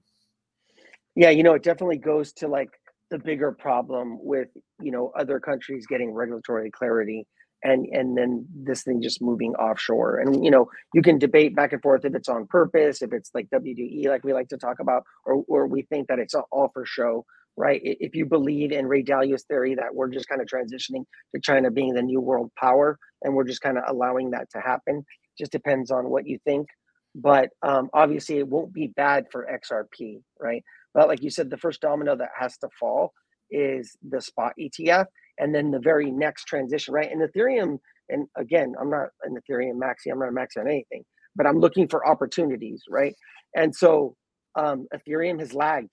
[1.15, 2.69] Yeah, you know, it definitely goes to like
[3.09, 4.49] the bigger problem with,
[4.81, 7.25] you know, other countries getting regulatory clarity
[7.63, 10.17] and and then this thing just moving offshore.
[10.19, 13.31] And you know, you can debate back and forth if it's on purpose, if it's
[13.33, 16.69] like WDE like we like to talk about or or we think that it's all
[16.73, 17.81] for show, right?
[17.83, 21.03] If you believe in Ray Dalio's theory that we're just kind of transitioning
[21.35, 24.59] to China being the new world power and we're just kind of allowing that to
[24.59, 25.03] happen,
[25.37, 26.67] just depends on what you think.
[27.15, 30.63] But um, obviously, it won't be bad for XRP, right?
[30.93, 33.11] But like you said, the first domino that has to fall
[33.49, 35.05] is the spot ETF,
[35.39, 37.11] and then the very next transition, right?
[37.11, 37.79] And Ethereum,
[38.09, 41.03] and again, I'm not an Ethereum maxi, I'm not a maxi on anything,
[41.35, 43.15] but I'm looking for opportunities, right?
[43.55, 44.15] And so
[44.55, 45.89] um, Ethereum has lagged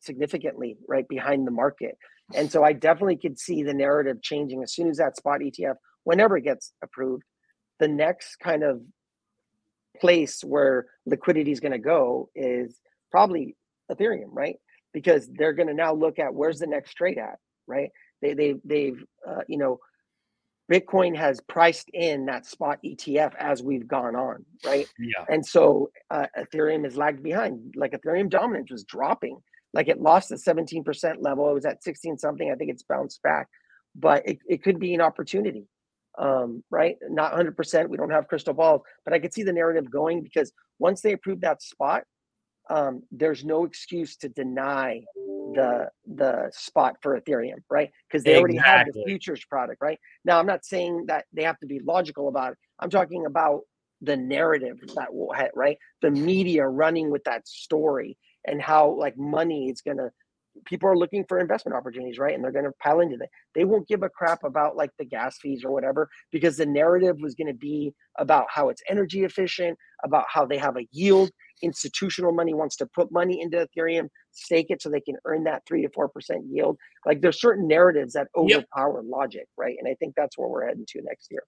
[0.00, 1.96] significantly right behind the market.
[2.34, 5.74] And so I definitely could see the narrative changing as soon as that spot ETF,
[6.04, 7.24] whenever it gets approved,
[7.80, 8.80] the next kind of
[10.00, 12.80] place where liquidity is going to go is
[13.10, 13.56] probably
[13.90, 14.56] Ethereum, right?
[14.92, 17.90] Because they're going to now look at where's the next trade at, right?
[18.24, 19.78] They they they've uh, you know
[20.72, 24.88] Bitcoin has priced in that spot ETF as we've gone on, right?
[24.98, 25.24] Yeah.
[25.28, 27.74] And so uh, Ethereum is lagged behind.
[27.76, 29.38] Like Ethereum dominance was dropping.
[29.74, 31.50] Like it lost the 17% level.
[31.50, 32.50] It was at 16 something.
[32.50, 33.48] I think it's bounced back,
[33.94, 35.66] but it, it could be an opportunity
[36.18, 36.96] um, right?
[37.08, 37.88] Not 100%.
[37.88, 41.12] We don't have crystal balls, but I could see the narrative going because once they
[41.12, 42.04] approve that spot,
[42.70, 45.02] um, there's no excuse to deny
[45.54, 47.90] the the spot for Ethereum, right?
[48.08, 49.98] Because they already have the futures product, right?
[50.24, 52.58] Now, I'm not saying that they have to be logical about it.
[52.80, 53.62] I'm talking about
[54.00, 55.78] the narrative that will have, right?
[56.02, 60.10] The media running with that story and how like money is going to
[60.64, 62.34] people are looking for investment opportunities, right?
[62.34, 63.28] And they're going to pile into that.
[63.54, 67.16] They won't give a crap about like the gas fees or whatever because the narrative
[67.20, 71.30] was going to be about how it's energy efficient, about how they have a yield.
[71.62, 75.62] Institutional money wants to put money into Ethereum, stake it so they can earn that
[75.66, 76.78] three to four percent yield.
[77.06, 79.10] Like there's certain narratives that overpower yep.
[79.10, 79.76] logic, right?
[79.78, 81.42] And I think that's where we're heading to next year.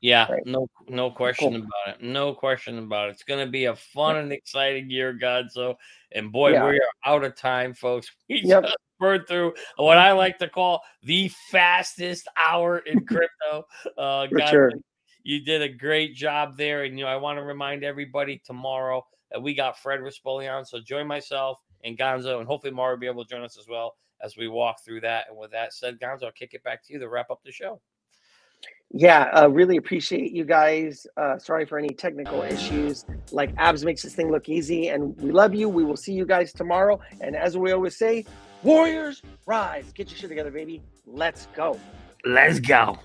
[0.00, 0.46] Yeah, right.
[0.46, 1.56] no, no question cool.
[1.56, 2.02] about it.
[2.04, 3.12] No question about it.
[3.12, 5.46] It's going to be a fun and exciting year, God.
[5.50, 5.76] So,
[6.12, 6.68] and boy, yeah.
[6.68, 8.08] we are out of time, folks.
[8.28, 8.64] We yep.
[8.64, 13.64] just burned through what I like to call the fastest hour in crypto.
[13.96, 14.72] Uh, For God, sure.
[15.22, 19.04] You did a great job there, and you know I want to remind everybody tomorrow
[19.30, 20.64] that we got Fred Rispoli on.
[20.64, 23.66] So join myself and Gonzo, and hopefully Mara will be able to join us as
[23.68, 25.26] well as we walk through that.
[25.28, 27.52] And with that said, Gonzo, I'll kick it back to you to wrap up the
[27.52, 27.80] show.
[28.92, 31.06] Yeah, uh, really appreciate you guys.
[31.16, 33.04] Uh, sorry for any technical issues.
[33.32, 35.68] Like Abs makes this thing look easy, and we love you.
[35.68, 37.00] We will see you guys tomorrow.
[37.20, 38.24] And as we always say,
[38.62, 39.92] Warriors rise.
[39.92, 40.82] Get your shit together, baby.
[41.06, 41.78] Let's go.
[42.24, 42.98] Let's go.